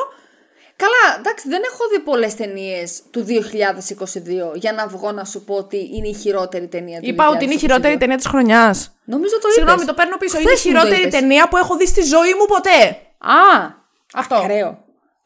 [0.78, 5.56] Καλά, εντάξει, δεν έχω δει πολλές ταινίες του 2022 για να βγω να σου πω
[5.56, 7.10] ότι είναι η χειρότερη ταινία του 2022.
[7.10, 8.96] Είπα ότι είναι η χειρότερη ταινία της χρονιάς.
[9.06, 9.88] Νομίζω το Συγγνώμη, είπες.
[9.88, 10.38] το παίρνω πίσω.
[10.38, 11.20] Χθες Είναι η μου το χειρότερη είπες.
[11.20, 12.80] ταινία που έχω δει στη ζωή μου ποτέ.
[13.18, 13.70] Α,
[14.14, 14.36] Αυτό.
[14.36, 14.84] ακραίο.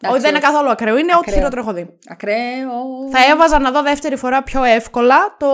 [0.10, 0.98] Όχι, δεν είναι καθόλου ακραίο.
[0.98, 1.36] Είναι ό,τι Ακραίο.
[1.36, 1.98] χειρότερο έχω δει.
[2.10, 2.72] Ακραίο.
[3.12, 5.48] Θα έβαζα να δω δεύτερη φορά πιο εύκολα το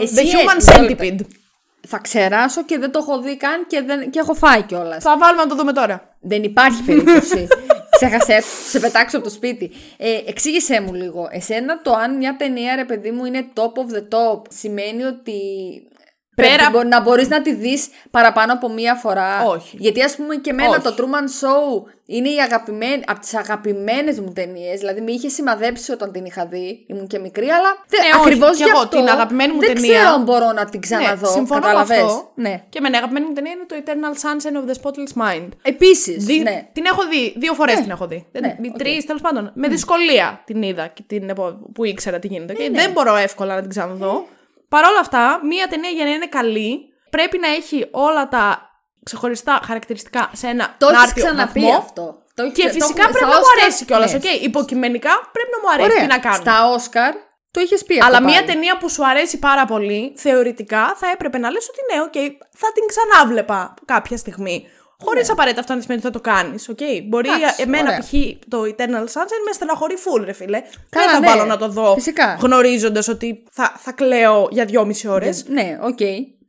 [0.00, 1.26] Εσύ The Human έτσι, όλα τα- Centipede.
[1.88, 4.10] Θα ξεράσω και δεν το έχω δει καν και, δεν...
[4.10, 5.02] και έχω φάει κιόλας.
[5.02, 6.16] Θα βάλουμε να το δούμε τώρα.
[6.20, 7.48] Δεν υπάρχει περίπτωση.
[7.96, 9.70] Ξέχασε, σε πετάξω από το σπίτι.
[9.96, 11.28] Ε, εξήγησέ μου λίγο.
[11.30, 15.32] Εσένα το αν μια ταινία, ρε παιδί μου, είναι top of the top, σημαίνει ότι.
[16.42, 19.42] Πέρα- Πρέπει μπο- να μπορείς να τη δεις παραπάνω από μία φορά.
[19.46, 19.76] Όχι.
[19.80, 20.80] Γιατί ας πούμε και εμένα Όχι.
[20.80, 24.78] το Truman Show είναι η αγαπημένη, από τις αγαπημένες μου ταινίες.
[24.78, 26.84] Δηλαδή με είχε σημαδέψει όταν την είχα δει.
[26.86, 28.20] Ήμουν και μικρή, αλλά δεν, Ναι, όχι.
[28.28, 30.80] ακριβώς Κι γι' εγώ αυτό την αγαπημένη μου δεν ταινία- ξέρω αν μπορώ να την
[30.80, 31.26] ξαναδώ.
[31.26, 32.30] Ναι, συμφωνώ με Κατάλαβες; αυτό.
[32.34, 32.62] Ναι.
[32.68, 35.48] Και με αγαπημένη μου ταινία είναι το Eternal Sunshine of the Spotless Mind.
[35.62, 36.66] Επίσης, Δι- ναι.
[36.72, 38.26] Την έχω δει, δύο φορές την έχω δει.
[38.32, 38.76] ναι, Δεν- οκ.
[38.78, 39.50] Τρεις τέλος πάντων.
[39.54, 42.52] Με δυσκολία την είδα και την, επο- που ήξερα τι γίνεται.
[42.52, 42.80] και ναι.
[42.80, 44.26] δεν μπορώ εύκολα να την ξαναδώ.
[44.76, 46.78] Παρ' όλα αυτά, μία ταινία για να είναι καλή
[47.10, 48.70] πρέπει να έχει όλα τα
[49.04, 51.76] ξεχωριστά χαρακτηριστικά σε ένα Το έχεις άρτιο ξαναπεί βαθμό.
[51.78, 52.04] αυτό.
[52.34, 54.12] Το έχεις- Και το φυσικά έχουμε- πρέπει στα να μου Όσκαρ- αρέσει κιόλας.
[54.12, 54.18] ναι.
[54.22, 54.42] Okay.
[54.50, 56.02] Υποκειμενικά πρέπει να μου αρέσει Ωραία.
[56.02, 56.36] τι να κάνω.
[56.44, 57.12] Στα Όσκαρ
[57.50, 58.46] το είχες πει Αλλά αυτό μία πάλι.
[58.50, 62.16] ταινία που σου αρέσει πάρα πολύ, θεωρητικά θα έπρεπε να λες ότι ναι, οκ,
[62.60, 64.56] θα την ξανάβλεπα κάποια στιγμή.
[65.04, 66.70] Χωρίς απαραίτητα αυτό να σημαίνει ότι θα το κάνεις.
[66.72, 67.02] Okay?
[67.08, 67.34] Μπορεί Ναι.
[67.36, 67.98] Εντάξει, εμένα ωραία.
[67.98, 68.12] π.χ.
[68.48, 70.62] το Eternal Sunshine με στεναχωρεί full, ρε φίλε.
[70.90, 71.26] Καλά, Δεν θα ναι.
[71.26, 72.38] βάλω να το δω Φυσικά.
[72.40, 75.44] γνωρίζοντας ότι θα, θα κλαίω για δυόμιση ώρες.
[75.48, 75.98] Ναι, οκ.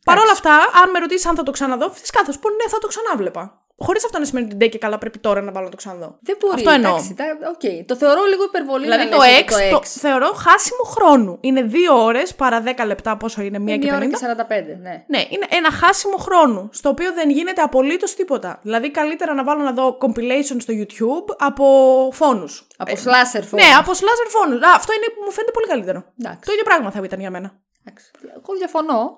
[0.06, 0.52] Παρ' όλα αυτά,
[0.84, 3.62] αν με ρωτήσεις αν θα το ξαναδώ, φυσικά θα σου πω ναι, θα το ξανάβλεπα.
[3.80, 6.18] Χωρίς αυτό να σημαίνει ότι ντε και καλά πρέπει τώρα να βάλω να το ξαναδώ.
[6.22, 6.54] Δεν μπορεί.
[6.56, 6.92] Αυτό εννοώ.
[6.92, 7.86] εντάξει, τα- οκ.
[7.88, 8.84] Το θεωρώ λίγο υπερβολή.
[8.84, 9.86] Δηλαδή να το λες X, ότι το X.
[9.86, 11.38] θεωρώ χάσιμο χρόνου.
[11.42, 14.10] Είναι δύο ώρες παρά 10 λεπτά, πόσο είναι, μία Είναι και μία ώρα 50.
[14.10, 15.04] και 45, ναι.
[15.08, 18.60] Ναι, είναι ένα χάσιμο χρόνου, στο οποίο δεν γίνεται απολύτως τίποτα.
[18.62, 21.66] Δηλαδή, καλύτερα να βάλω να δω compilation στο YouTube από
[22.14, 22.68] φόνους.
[22.78, 23.60] Από slasher phone.
[23.62, 24.60] Ναι, από slasher φόνους.
[24.76, 26.04] Αυτό είναι που μου φαίνεται πολύ καλύτερο.
[26.20, 26.40] Εντάξει.
[26.46, 27.50] Το ίδιο πράγμα θα ήταν για μένα.
[27.86, 28.12] Εντάξει.
[28.22, 29.18] Εγώ διαφωνώ.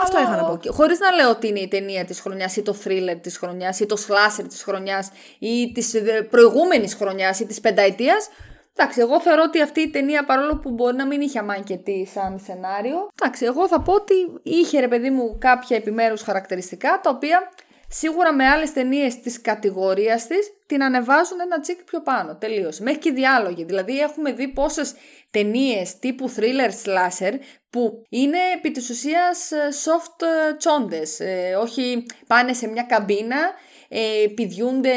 [0.00, 0.72] Αυτό είχα να πω.
[0.72, 3.86] Χωρίς να λέω ότι είναι η ταινία της χρονιάς ή το thriller της χρονιάς ή
[3.86, 5.94] το slasher της χρονιάς ή της
[6.30, 8.28] προηγούμενης χρονιάς ή της πενταετίας.
[8.76, 12.40] Εντάξει, εγώ θεωρώ ότι αυτή η ταινία παρόλο που μπορεί να μην είχε αμάκετη σαν
[12.44, 17.50] σενάριο, εντάξει, εγώ θα πω ότι είχε ρε παιδί μου κάποια επιμέρους χαρακτηριστικά τα οποία
[17.88, 22.36] σίγουρα με άλλες ταινίες της κατηγορίας της την ανεβάζουν ένα τσικ πιο πάνω.
[22.36, 22.82] Τελείωσε.
[22.82, 23.64] Μέχρι και οι διάλογοι.
[23.64, 24.94] Δηλαδή έχουμε δει πόσες
[25.30, 27.32] ταινίες τύπου thriller slasher
[27.70, 31.20] που είναι επί της ουσίας ε, soft ε, τσόντες.
[31.20, 33.54] Ε, όχι πάνε σε μια καμπίνα
[33.88, 34.94] ε, πηδιούνται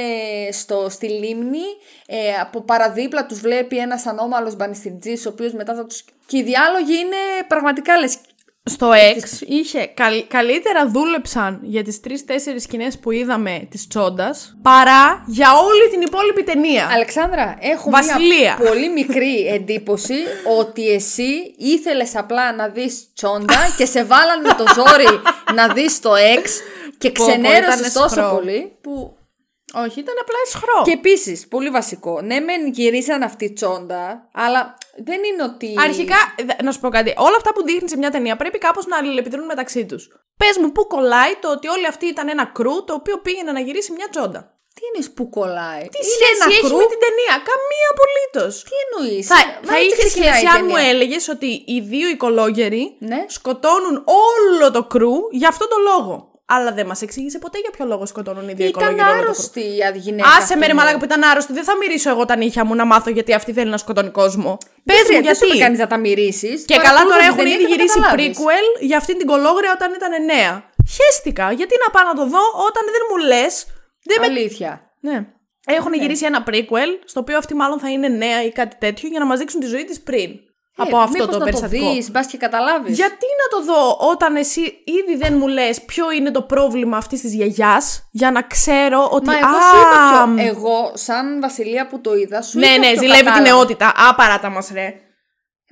[0.51, 1.63] στο, στη λίμνη,
[2.05, 6.05] ε, από παραδίπλα τους βλέπει ένας ανώμαλος μπανιστηρτζής, ο οποίος μετά θα τους...
[6.25, 8.17] Και οι διάλογοι είναι πραγματικά λες...
[8.63, 15.23] Στο X είχε καλ- καλύτερα δούλεψαν για τις τρεις-τέσσερις σκηνές που είδαμε της Τσόντας παρά
[15.27, 16.89] για όλη την υπόλοιπη ταινία.
[16.93, 18.57] Αλεξάνδρα, έχω Βασιλεία.
[18.59, 20.13] μια πολύ μικρή εντύπωση
[20.59, 25.19] ότι εσύ ήθελες απλά να δεις τσόντα και σε βάλαν με το ζόρι
[25.55, 26.47] να δεις το X
[26.97, 28.35] και Πω, πω, ξενέρωσες ήτανε τόσο σχρό.
[28.35, 29.17] πολύ που
[29.73, 30.81] Όχι, ήταν απλά ισχρό.
[30.83, 32.21] Και επίσης, πολύ βασικό.
[32.21, 35.75] Ναι, μεν γυρίσαν αυτή τσόντα, αλλά δεν είναι ότι.
[35.77, 36.15] Αρχικά,
[36.45, 37.13] δε- να σου πω κάτι.
[37.17, 40.07] Όλα αυτά που δείχνει σε μια ταινία πρέπει κάπως να αλληλεπιδρούν μεταξύ τους.
[40.37, 43.59] Πες μου, πού κολλάει το ότι όλοι αυτοί ήταν ένα κρού το οποίο πήγαινε να
[43.59, 44.55] γυρίσει μια τσόντα.
[44.73, 48.63] Τι είναι που κολλάει; Τι σχέση έχει με την ταινία, καμία απολύτως.
[48.63, 53.25] Τι εννοείς; Θα, θα είχες σχέση αν μου έλεγες ότι οι δύο οικολόγεροι Ναι.
[53.27, 56.30] σκοτώνουν όλο το κρού για αυτόν τον λόγο.
[56.55, 59.21] Αλλά δεν μας εξήγησε ποτέ για ποιο λόγο σκοτώνουν οι δύο Ήταν οικολόγεροι όλο το
[59.21, 59.29] κρού.
[59.29, 59.59] άρρωστη
[59.95, 60.27] η γυναίκα.
[60.27, 60.79] Άσε αυτή, με ρε ναι.
[60.79, 61.53] μαλάκα που ήταν άρρωστη.
[61.53, 64.57] Δεν θα μυρίσω εγώ τα νύχια μου να μάθω γιατί αυτή θέλει να σκοτώνει κόσμο.
[64.83, 65.57] Πες Δεν μου χρειάζεται, δεν σου γιατί.
[65.57, 66.65] είπε κανείς να τα μυρίσει.
[66.65, 70.53] Και καλά τώρα έχουν ήδη γυρίσει prequel για αυτήν την κολόγρια όταν ήταν νέα.
[70.95, 71.51] Χαίστηκα.
[71.51, 73.65] Γιατί να πάω να το δω όταν δεν μου λες;
[74.03, 74.25] Δεν με...
[74.25, 74.71] Αλήθεια.
[74.99, 75.25] Ναι.
[75.65, 79.19] Έχουν γυρίσει ένα prequel, στο οποίο αυτή μάλλον θα είναι νέα ή κάτι τέτοιο, για
[79.19, 80.29] να μας δείξουν τη ζωή της πριν.
[80.75, 81.85] Από αυτό Ε, μήπως το να περιστατικό.
[81.85, 82.95] το δεις, μπας και καταλάβεις.
[82.95, 87.21] Γιατί να το δω όταν εσύ ήδη δεν μου λες ποιο είναι το πρόβλημα αυτής
[87.21, 90.47] της γιαγιάς για να ξέρω ότι Μα εγώ α, σου είπα ποιο.
[90.47, 93.55] Εγώ, σαν Βασιλεία που το είδα, σου ναι, είπα ναι, ποιο ζηλεύει την κατάλαβα.
[93.55, 93.87] νεότητα.
[94.09, 94.93] Α, παράτα μας ρε.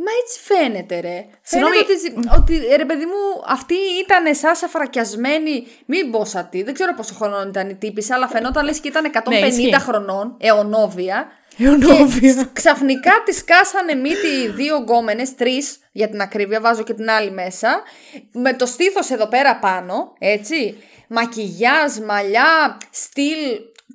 [0.05, 1.25] Μα έτσι φαίνεται, ρε.
[1.41, 1.75] Συγγνώμη.
[1.75, 3.73] Φαίνεται ότι, ότι, ρε παιδί μου, αυτή
[4.03, 5.67] ήταν σαν φρακιασμένη.
[5.85, 8.87] Μην πω σαν τι, δεν ξέρω πόσο χρονών ήταν η τύπησα, αλλά φαινόταν λες και
[8.87, 9.79] ήταν 150 Ναι, ισχύει.
[9.79, 11.27] χρονών, αιωνόβια.
[11.59, 12.33] Αιωνόβια.
[12.33, 17.31] Και ξαφνικά τη κάσανε μύτη δύο γκόμενες, τρεις για την ακρίβεια, βάζω και την άλλη
[17.31, 17.83] μέσα.
[18.31, 20.83] Με το στήθος εδώ πέρα πάνω, έτσι.
[21.07, 23.37] Μακιγιάζ, μαλλιά, στυλ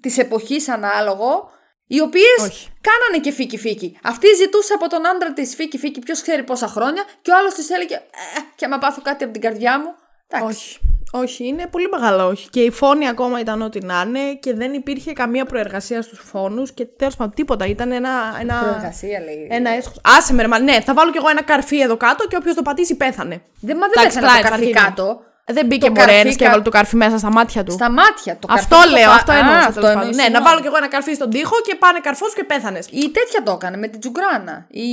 [0.01, 1.53] της εποχής ανάλογο.
[1.87, 2.69] Οι οποίες Όχι.
[2.81, 3.99] κάνανε και φίκι φίκι.
[4.03, 7.55] Αυτή ζητούσε από τον άντρα της φίκι φίκι, ποιος ξέρει πόσα χρόνια, και ο άλλος
[7.55, 9.95] της έλεγε «Ε, Και άμα πάθω κάτι από την καρδιά μου.
[10.29, 10.57] Εντάξει.
[10.57, 10.79] Όχι.
[11.17, 12.49] Όχι, είναι πολύ μεγάλο όχι.
[12.51, 16.73] Και οι φόνοι ακόμα ήταν ό,τι να είναι και δεν υπήρχε καμία προεργασία στους φόνους
[16.73, 17.67] και τέλος πάντων τίποτα.
[17.67, 18.11] Ήταν ένα.
[18.41, 18.59] ένα...
[18.63, 19.49] Προεργασία λέει.
[19.51, 19.97] Ένα έσχος.
[20.19, 22.55] Άσε με, ρε, μα, ναι, θα βάλω κι εγώ ένα καρφί εδώ κάτω και όποιος
[22.55, 23.43] το πατήσει πέθανε.
[23.61, 24.87] Δεν, μα δεν Εντάξει, πέθανε το πλάι, καρφί αρχίδι.
[24.87, 25.21] κάτω.
[25.47, 27.73] Δεν μπήκε Το μωρέ καρφί ένας και κα- έβαλε το καρφί μέσα στα μάτια του.
[27.73, 28.91] Στα μάτια το Αυτό καρφί.
[28.93, 29.59] λέω, το αυτό πα- εννοούσα.
[29.59, 29.91] Α, τέλος πάντων.
[29.91, 30.45] εννοείς, Ναι, να συγγνώμη.
[30.49, 32.79] βάλω κι εγώ ένα καρφί στον τοίχο και πάνε καρφός και πέθανε.
[32.91, 34.67] Η τέτοια το έκανε με την τζουγκράνα.
[34.71, 34.89] Η...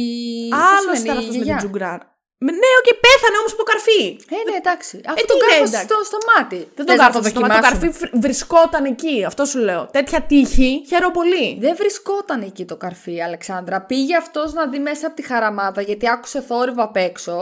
[0.53, 1.55] Άλλο πώς ήταν λένε, η αυτό με την γιαγιά.
[1.57, 2.05] τζουγκράνα.
[2.45, 4.01] Με- Ναι, οκ, πέθανε όμως το καρφί.
[4.35, 4.95] Ε, ναι, εντάξει.
[5.05, 5.87] Αυτό τι το είναι, κάρφωσε εντάξει.
[5.87, 6.59] στο, στο μάτι.
[6.75, 7.53] Δεν Θες τον να κάρφωσε στο μάτι.
[7.55, 9.15] Το καρφί δοκιμάσουμε; βρ- βρισκόταν εκεί.
[9.29, 9.81] Αυτό σου λέω.
[9.91, 11.57] Τέτοια τύχη χαίρομαι πολύ.
[11.59, 13.81] Δεν βρισκόταν εκεί το καρφί, Αλεξάνδρα.
[13.81, 17.35] Πήγε αυτός να δει μέσα από τη χαραμάδα γιατί άκουσε θόρυβο απ' έξω.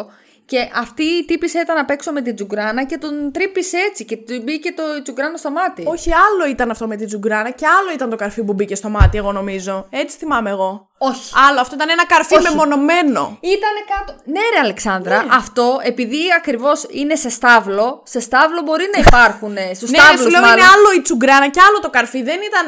[0.50, 4.18] Και αυτή η τύπησα ήταν απ' έξω με την τζουγκράνα και τον τρύπησε έτσι και
[4.18, 5.84] του μπήκε το η τζουγκράνα στο μάτι.
[5.88, 8.90] Όχι, άλλο ήταν αυτό με την τζουγκράνα και άλλο ήταν το καρφί που μπήκε στο
[8.90, 9.88] μάτι, εγώ νομίζω.
[9.90, 10.90] Έτσι θυμάμαι εγώ.
[10.98, 11.32] Όχι.
[11.50, 12.44] Άλλο, αυτό ήταν ένα καρφί Όχι.
[12.44, 13.38] μεμονωμένο.
[13.42, 14.20] Ήτανε κάτω.
[14.26, 19.56] Ναι, ρε Αλεξάνδρα, αυτό επειδή ακριβώς είναι σε στάβλο, σε στάβλο μπορεί να υπάρχουν.
[19.74, 20.58] Στους Ναι, ρε, στάβλους σου λέω μάλλον.
[20.58, 22.24] είναι άλλο η τσουγκράνα και άλλο το καρφί.
[22.24, 22.64] Δεν ήταν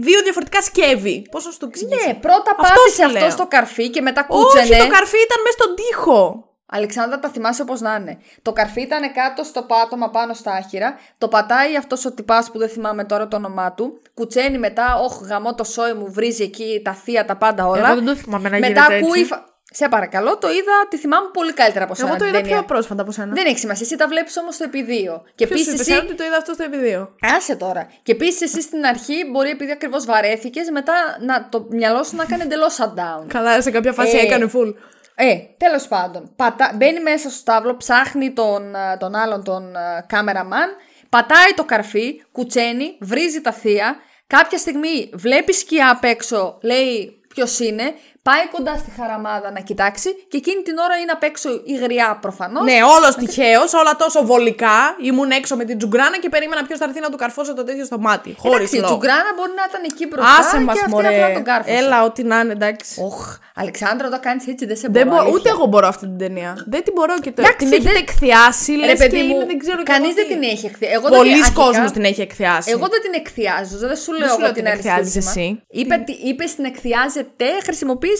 [0.00, 1.26] δύο διαφορετικά σκεύη.
[1.30, 2.06] Πώ να σου το εξηγήσω.
[2.06, 3.30] Ναι, πρώτα Αυτό πάτησε σου αυτό λέω.
[3.30, 4.62] στο καρφί και μετά κούτσενε.
[4.62, 6.47] Όχι, το καρφί ήταν μέσα στον τοίχο.
[6.70, 8.18] Αλεξάνδρα, τα θυμάσαι πώ να είναι.
[8.42, 10.98] Το καρφί ήταν κάτω στο πάτωμα πάνω στα άχυρα.
[11.18, 14.00] Το πατάει αυτός ο τυπάς που δεν θυμάμαι τώρα το όνομά του.
[14.14, 17.86] Κουτσένει μετά, όχ, γαμώ το σόι μου, βρίζει εκεί τα θεία, τα πάντα όλα.
[17.86, 19.04] Εγώ δεν το θυμάμαι να μετά γίνεται έτσι.
[19.08, 19.24] ακούει.
[19.24, 22.08] φα- Σε παρακαλώ, το είδα, τη θυμάμαι πολύ καλύτερα από σένα.
[22.08, 22.56] Εγώ το την είδα ταινία.
[22.58, 23.32] πιο πρόσφατα από σένα.
[23.34, 25.22] Δεν έχει σημασία, εσύ τα βλέπεις όμως στο επιδείο.
[25.34, 25.90] Και Ποιος σου επίσης είπε εσύ.
[25.92, 27.14] εσένα ότι το είδα αυτό στο επιδείο.
[27.36, 27.86] Άσε τώρα.
[28.02, 32.24] Και επίσης εσύ στην αρχή μπορεί επειδή ακριβώς βαρέθηκες, μετά να το μυαλό σου να
[32.24, 33.24] κάνει εντελώς shutdown.
[33.26, 34.74] Καλά, σε κάποια φάση Ε, έκανε full.
[35.20, 40.04] Ε, τέλος πάντων, πατά, μπαίνει μέσα στο στάβλο, ψάχνει τον, α, τον άλλον τον α,
[40.08, 40.70] κάμεραμαν,
[41.08, 43.96] πατάει το καρφί, κουτσένει, βρίζει τα θεία,
[44.26, 47.94] κάποια στιγμή βλέπει σκιά απ' έξω, λέει ποιος είναι,
[48.28, 52.18] πάει κοντά στη χαραμάδα να κοιτάξει και εκείνη την ώρα είναι απ' έξω η γριά
[52.24, 52.62] προφανώς.
[52.68, 54.76] Ναι, όλος τυχαίος, όλα τόσο βολικά.
[55.08, 57.84] Ήμουν έξω με την τζουγκράνα και περίμενα ποιος θα έρθει να του καρφώσω το τέτοιο
[57.84, 58.30] στο μάτι.
[58.38, 58.90] Χωρί Εντάξει, η λόγο.
[58.90, 61.08] Τζουγκράνα μπορεί να ήταν εκεί μπροστά Άσε και μας, αυτή μωρέ.
[61.08, 61.74] απλά τον κάρφωσε.
[61.76, 63.00] Έλα, ό,τι να είναι, εντάξει.
[63.08, 65.08] Οχ, Αλεξάνδρα, όταν κάνεις έτσι δεν σε Δεν μπορώ.
[65.08, 65.38] μπορώ, αλήθεια.
[65.40, 66.52] ούτε εγώ μπορώ αυτή την ταινία.
[66.72, 67.40] Δεν την μπορώ και το.
[67.42, 70.06] Εντάξει, την έχετε δεν- εκθιάσει, λες Ρε και παιδί είναι, μου, δεν ξέρω κι κανείς
[70.06, 70.32] εγώ δεν τι.
[70.34, 70.92] την έχει εκθιάσει.
[70.96, 72.70] Εγώ δεν την- Πολλοί αρχικά- κόσμος την έχει εκθιάσει.
[72.70, 75.30] Εγώ δεν την εκθιάζω, δεν σου λέω σου εγώ λέω την την εκθιάζεις αριστούργημα.
[75.30, 75.80] εσύ.
[75.80, 77.46] Είπε, τι- είπες την εκθιάζεται,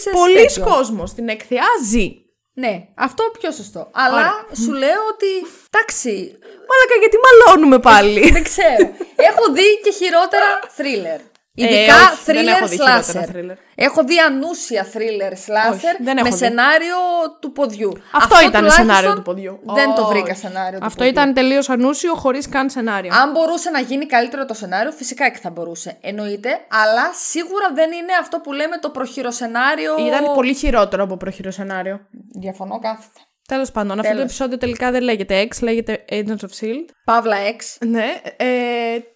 [0.01, 0.59] χρησιμοποίησε.
[0.59, 2.23] Πολλοί κόσμος την εκθιάζει.
[2.53, 3.89] Ναι, αυτό πιο σωστό.
[3.93, 5.31] Αλλά σου λέω ότι.
[5.71, 6.37] Εντάξει.
[6.69, 8.95] Μάλακα, γιατί μαλώνουμε πάλι; δεν ξέρω.
[9.15, 11.21] Έχω δει και χειρότερα thriller.
[11.63, 13.35] Ειδικά Ε, όχι, δεν thriller έχω δει χειρότερα slasher.
[13.35, 13.55] thriller.
[13.75, 16.37] Έχω δει ανούσια thriller slasher δεν με έχω δει.
[16.37, 16.95] σενάριο
[17.39, 17.91] του ποδιού.
[18.13, 19.59] Αυτό ήταν τουλάχιστον σενάριο του ποδιού.
[19.63, 20.11] Δεν το Όχι.
[20.13, 21.11] βρήκα σενάριο του Αυτό ποδιού.
[21.11, 23.11] ήταν τελείως ανούσιο, χωρίς καν σενάριο.
[23.21, 25.97] Αν μπορούσε να γίνει καλύτερο το σενάριο, φυσικά και θα μπορούσε.
[26.01, 26.49] Εννοείται,
[26.83, 29.95] αλλά σίγουρα δεν είναι αυτό που λέμε το προχειροσενάριο.
[30.07, 31.99] Ήταν πολύ χειρότερο από προχειρό σενάριο.
[32.39, 33.19] Διαφωνώ κάθετα.
[33.49, 34.23] Τέλος πάντων, αυτό το Τέλος.
[34.23, 36.85] επεισόδιο τελικά δεν λέγεται X, λέγεται Agents of Shield.
[37.03, 37.87] Παύλα X.
[37.87, 38.05] Ναι.
[38.37, 38.45] Ε,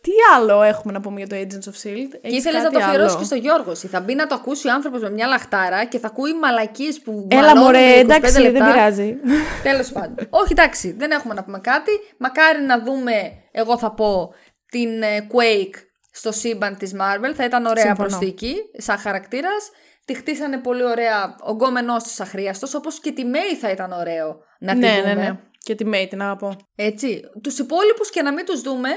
[0.01, 2.09] τι άλλο έχουμε να πούμε για το Agents of Shield.
[2.11, 3.73] Και Έχεις ήθελες να κάτι το αφιερώσεις άλλο; και στο Γιώργος.
[3.77, 3.87] εσύ.
[3.87, 7.27] Θα μπει να το ακούσει ο άνθρωπος με μια λαχτάρα και θα ακούει μαλακίες που.
[7.31, 9.15] Έλα μωρέ, εντάξει, δεν πειράζει.
[9.63, 10.27] Τέλος πάντων.
[10.29, 11.91] Όχι, εντάξει, δεν έχουμε να πούμε κάτι.
[12.17, 13.13] Μακάρι να δούμε,
[13.51, 14.33] εγώ θα πω,
[14.69, 15.75] την ε, Quake
[16.11, 17.31] στο σύμπαν της Marvel.
[17.35, 18.07] Θα ήταν ωραία Συμφωνώ.
[18.07, 19.69] προσθήκη, σαν χαρακτήρας.
[20.05, 24.39] Τη χτίσανε πολύ ωραία ο γκόμενός της αχρίαστος, όπως και τη May θα ήταν ωραίο
[24.59, 25.13] να τη ναι, δούμε.
[25.13, 25.39] ναι, ναι.
[25.57, 26.55] Και τη May την αγαπώ.
[26.75, 27.21] Έτσι.
[27.43, 28.89] Τους υπόλοιπους και να μην τους δούμε,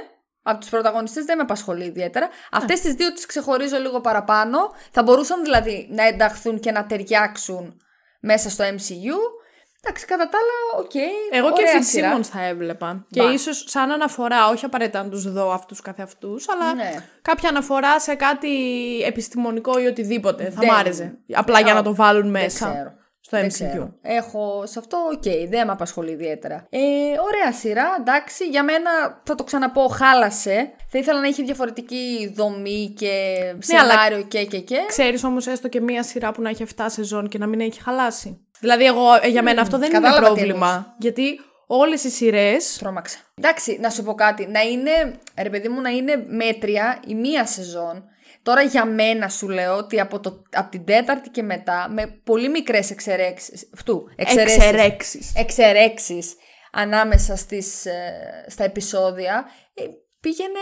[0.43, 2.29] από τους πρωταγωνιστές δεν με απασχολεί ιδιαίτερα.
[2.51, 4.59] Αυτές τις δύο τις ξεχωρίζω λίγο παραπάνω.
[4.91, 7.81] Θα μπορούσαν δηλαδή να ενταχθούν και να ταιριάξουν
[8.21, 9.17] μέσα στο MCU.
[9.87, 10.95] Εντάξει, κατά τα άλλα, οκ.
[11.31, 12.17] Εγώ και ωραία Fitz σειρά.
[12.19, 13.07] Simmons θα έβλεπα.
[13.11, 13.33] Και Μπα.
[13.33, 16.95] ίσως σαν αναφορά, όχι απαραίτητα να τους δω αυτούς καθεαυτού, αλλά Ναι.
[17.23, 18.51] κάποια αναφορά σε κάτι
[19.07, 20.45] επιστημονικό ή οτιδήποτε.
[20.45, 21.19] Θα Δεν- μ' άρεσε.
[21.35, 22.71] Απλά για να το βάλουν μέσα.
[22.71, 22.93] ξέρω.
[23.21, 23.53] Στο Δεν MCU.
[23.53, 23.95] ξέρω.
[24.03, 26.67] Έχω σε αυτό, οκ, δεν με απασχολεί ιδιαίτερα.
[26.71, 26.81] Ε,
[27.25, 28.45] ωραία σειρά, εντάξει.
[28.49, 28.91] Για μένα,
[29.25, 30.71] θα το ξαναπώ, χάλασε.
[30.89, 34.77] Θα ήθελα να έχει διαφορετική δομή και Ναι, αλλά- σενάριο και και και.
[34.89, 37.83] Ξέρεις όμως έστω και μία σειρά που να έχει 7 σεζόν και να μην έχει
[37.83, 38.46] χαλάσει.
[38.61, 40.95] Δηλαδή, εγώ, ε, για μένα αυτό δεν είναι κατάλαβα τι πρόβλημα.
[40.99, 42.77] Γιατί όλες οι σειρές.
[42.79, 43.19] Τρώμαξα.
[43.35, 44.47] Εντάξει, να σου πω κάτι.
[44.47, 44.91] Να είναι,
[45.43, 48.05] ρε παιδί μου, να είναι μέτρια η μία σεζόν.
[48.43, 52.49] Τώρα για μένα σου λέω ότι από, το, από την τέταρτη και μετά, με πολύ
[52.49, 55.33] μικρές εξαιρέξεις, αυτού, εξαιρέσεις, Εξαιρέξει.
[55.37, 56.35] εξαιρέξεις
[56.73, 59.45] ανάμεσα στις, ε, στα επεισόδια,
[59.75, 59.83] ε,
[60.21, 60.59] πήγαινε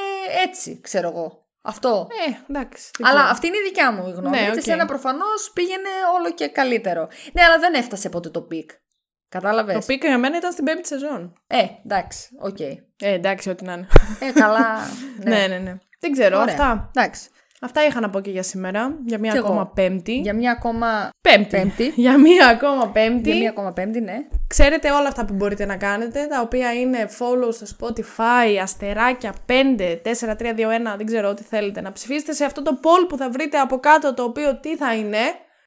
[0.46, 1.43] έτσι, ξέρω εγώ.
[1.66, 2.06] Αυτό.
[2.26, 2.90] Ε, εντάξει.
[2.98, 3.32] δεν Αλλά ξέρω.
[3.32, 4.36] αυτή είναι η δικιά μου η γνώμη.
[4.36, 4.56] Ναι, έτσι, οκ.
[4.56, 7.08] εσένα προφανώς πήγαινε όλο και καλύτερο.
[7.32, 8.70] Ναι, αλλά δεν έφτασε ποτέ το peak.
[9.28, 11.32] Κατάλαβες; Το peak για μένα ήταν στην πέμπτη σεζόν.
[11.46, 12.60] Ε, εντάξει, οκ.
[12.60, 13.86] Ε, εντάξει, ό,τι να είναι.
[14.20, 14.76] Ε, καλά.
[15.28, 15.78] ναι, ναι, ναι.
[16.00, 16.54] Δεν ξέρω, Ωραία.
[16.54, 16.90] αυτά.
[16.94, 17.28] Εντάξει.
[17.64, 18.94] Αυτά είχα να πω και για σήμερα.
[19.06, 19.70] Για μία Κι ακόμα εγώ.
[19.74, 20.12] Πέμπτη.
[20.12, 21.56] Για μια ακόμα Πέμπτη.
[21.56, 21.92] Πέμπτη.
[21.96, 23.30] Για μία ακόμα Πέμπτη.
[23.30, 24.16] Για μια ακόμα πέμπτη, ναι.
[24.46, 29.52] Ξέρετε όλα αυτά που μπορείτε να κάνετε, τα οποία είναι follow στο Spotify, αστεράκια 5,
[29.52, 31.80] 4, 3, 2, 1, δεν ξέρω ό,τι θέλετε.
[31.80, 34.94] Να ψηφίσετε σε αυτό το poll που θα βρείτε από κάτω, το οποίο τι θα
[34.94, 35.18] είναι.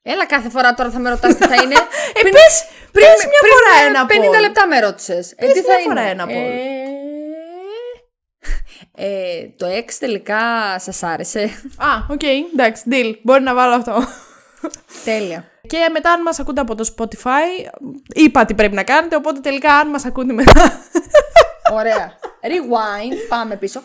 [0.02, 1.74] Έλα κάθε φορά τώρα θα με ρωτάς τι θα είναι.
[2.18, 2.54] Ε, πες,
[2.92, 4.40] πες μια φορά ένα 50 poll.
[4.40, 5.32] λεπτά με ρώτησες.
[5.36, 5.88] Ε, Πες τι θα μια είναι.
[5.94, 6.50] φορά ένα poll.
[6.74, 6.77] Ε,
[8.98, 10.38] ε, το 6 τελικά
[10.78, 11.40] σας άρεσε.
[11.76, 12.22] Α, οκ,
[12.52, 13.14] εντάξει, deal.
[13.22, 13.94] Μπορεί να βάλω αυτό.
[15.04, 15.44] Τέλεια.
[15.66, 17.68] Και μετά, αν μας ακούτε από το Spotify,
[18.14, 20.82] είπα τι πρέπει να κάνετε, οπότε τελικά, αν μας ακούτε μετά.
[21.72, 22.12] Ωραία.
[22.42, 23.16] Rewind.
[23.28, 23.80] Πάμε πίσω.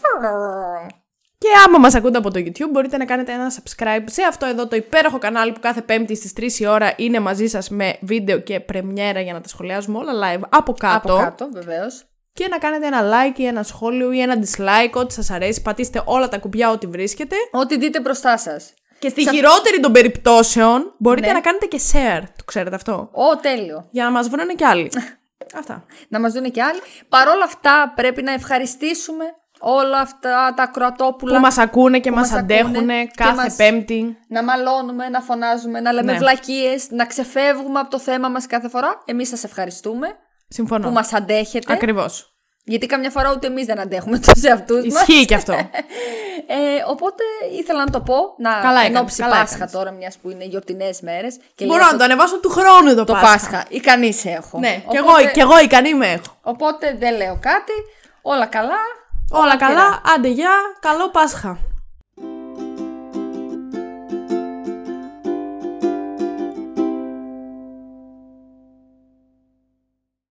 [1.38, 4.68] Και άμα μας ακούτε από το YouTube, μπορείτε να κάνετε ένα subscribe σε αυτό εδώ
[4.68, 8.40] το υπέροχο κανάλι που κάθε Πέμπτη στις 3 η ώρα είναι μαζί σας με βίντεο
[8.40, 11.14] και πρεμιέρα για να τα σχολιάζουμε όλα live από κάτω.
[11.14, 12.06] Από κάτω, βεβαίως.
[12.34, 15.62] Και να κάνετε ένα like ή ένα σχόλιο ή ένα dislike, ό,τι σας αρέσει.
[15.62, 17.36] Πατήστε όλα τα κουμπιά ό,τι βρίσκετε.
[17.52, 18.74] Ό,τι δείτε μπροστά σας.
[19.00, 21.34] Και στη χειρότερη των περιπτώσεων μπορείτε Ναι.
[21.34, 22.24] να κάνετε και share.
[22.36, 23.88] Το ξέρετε αυτό; Ω, τέλειο.
[23.92, 24.92] Για να μας βρούνε κι άλλοι.
[25.60, 25.86] Αυτά.
[26.08, 26.80] Να μας δουν και άλλοι.
[27.10, 29.26] Παρ' όλα αυτά πρέπει να ευχαριστήσουμε
[29.60, 31.36] όλα αυτά τα ακροατόπουλα.
[31.36, 34.18] Που μας ακούνε και μας μας ακούνε αντέχουν και κάθε μας- Πέμπτη.
[34.28, 36.18] Να μαλώνουμε, να φωνάζουμε, να λέμε Ναι.
[36.18, 39.02] βλακίες, να ξεφεύγουμε από το θέμα μας κάθε φορά.
[39.06, 40.08] Εμείς σας ευχαριστούμε
[40.54, 40.88] Συμφωνώ.
[40.88, 41.74] που μας αντέχετε.
[41.74, 42.28] Ακριβώς.
[42.66, 45.08] Γιατί καμιά φορά ούτε εμείς δεν αντέχουμε τους εαυτούς μας.
[45.08, 45.54] Ισχύει κι αυτό.
[46.48, 47.24] Ε, οπότε
[47.60, 49.72] ήθελα να το πω, να Καλά έκανες, ενόψει καλά Πάσχα έκανες.
[49.74, 51.40] τώρα, μιας που είναι γιορτινές μέρες.
[51.56, 53.28] Και Μπορώ λέω να το ανεβάσω του χρόνου το, το Πάσχα.
[53.28, 53.66] Πάσχα.
[53.70, 54.60] Ικανή σε έχω.
[54.60, 56.38] Ναι, κι Οπότε- εγώ, κι εγώ ικανή με έχω.
[56.42, 57.72] Οπότε δεν λέω κάτι.
[58.22, 58.80] Όλα καλά.
[59.32, 59.74] Όλα καλά.
[59.76, 61.58] καλά, άντε γεια, καλό Πάσχα.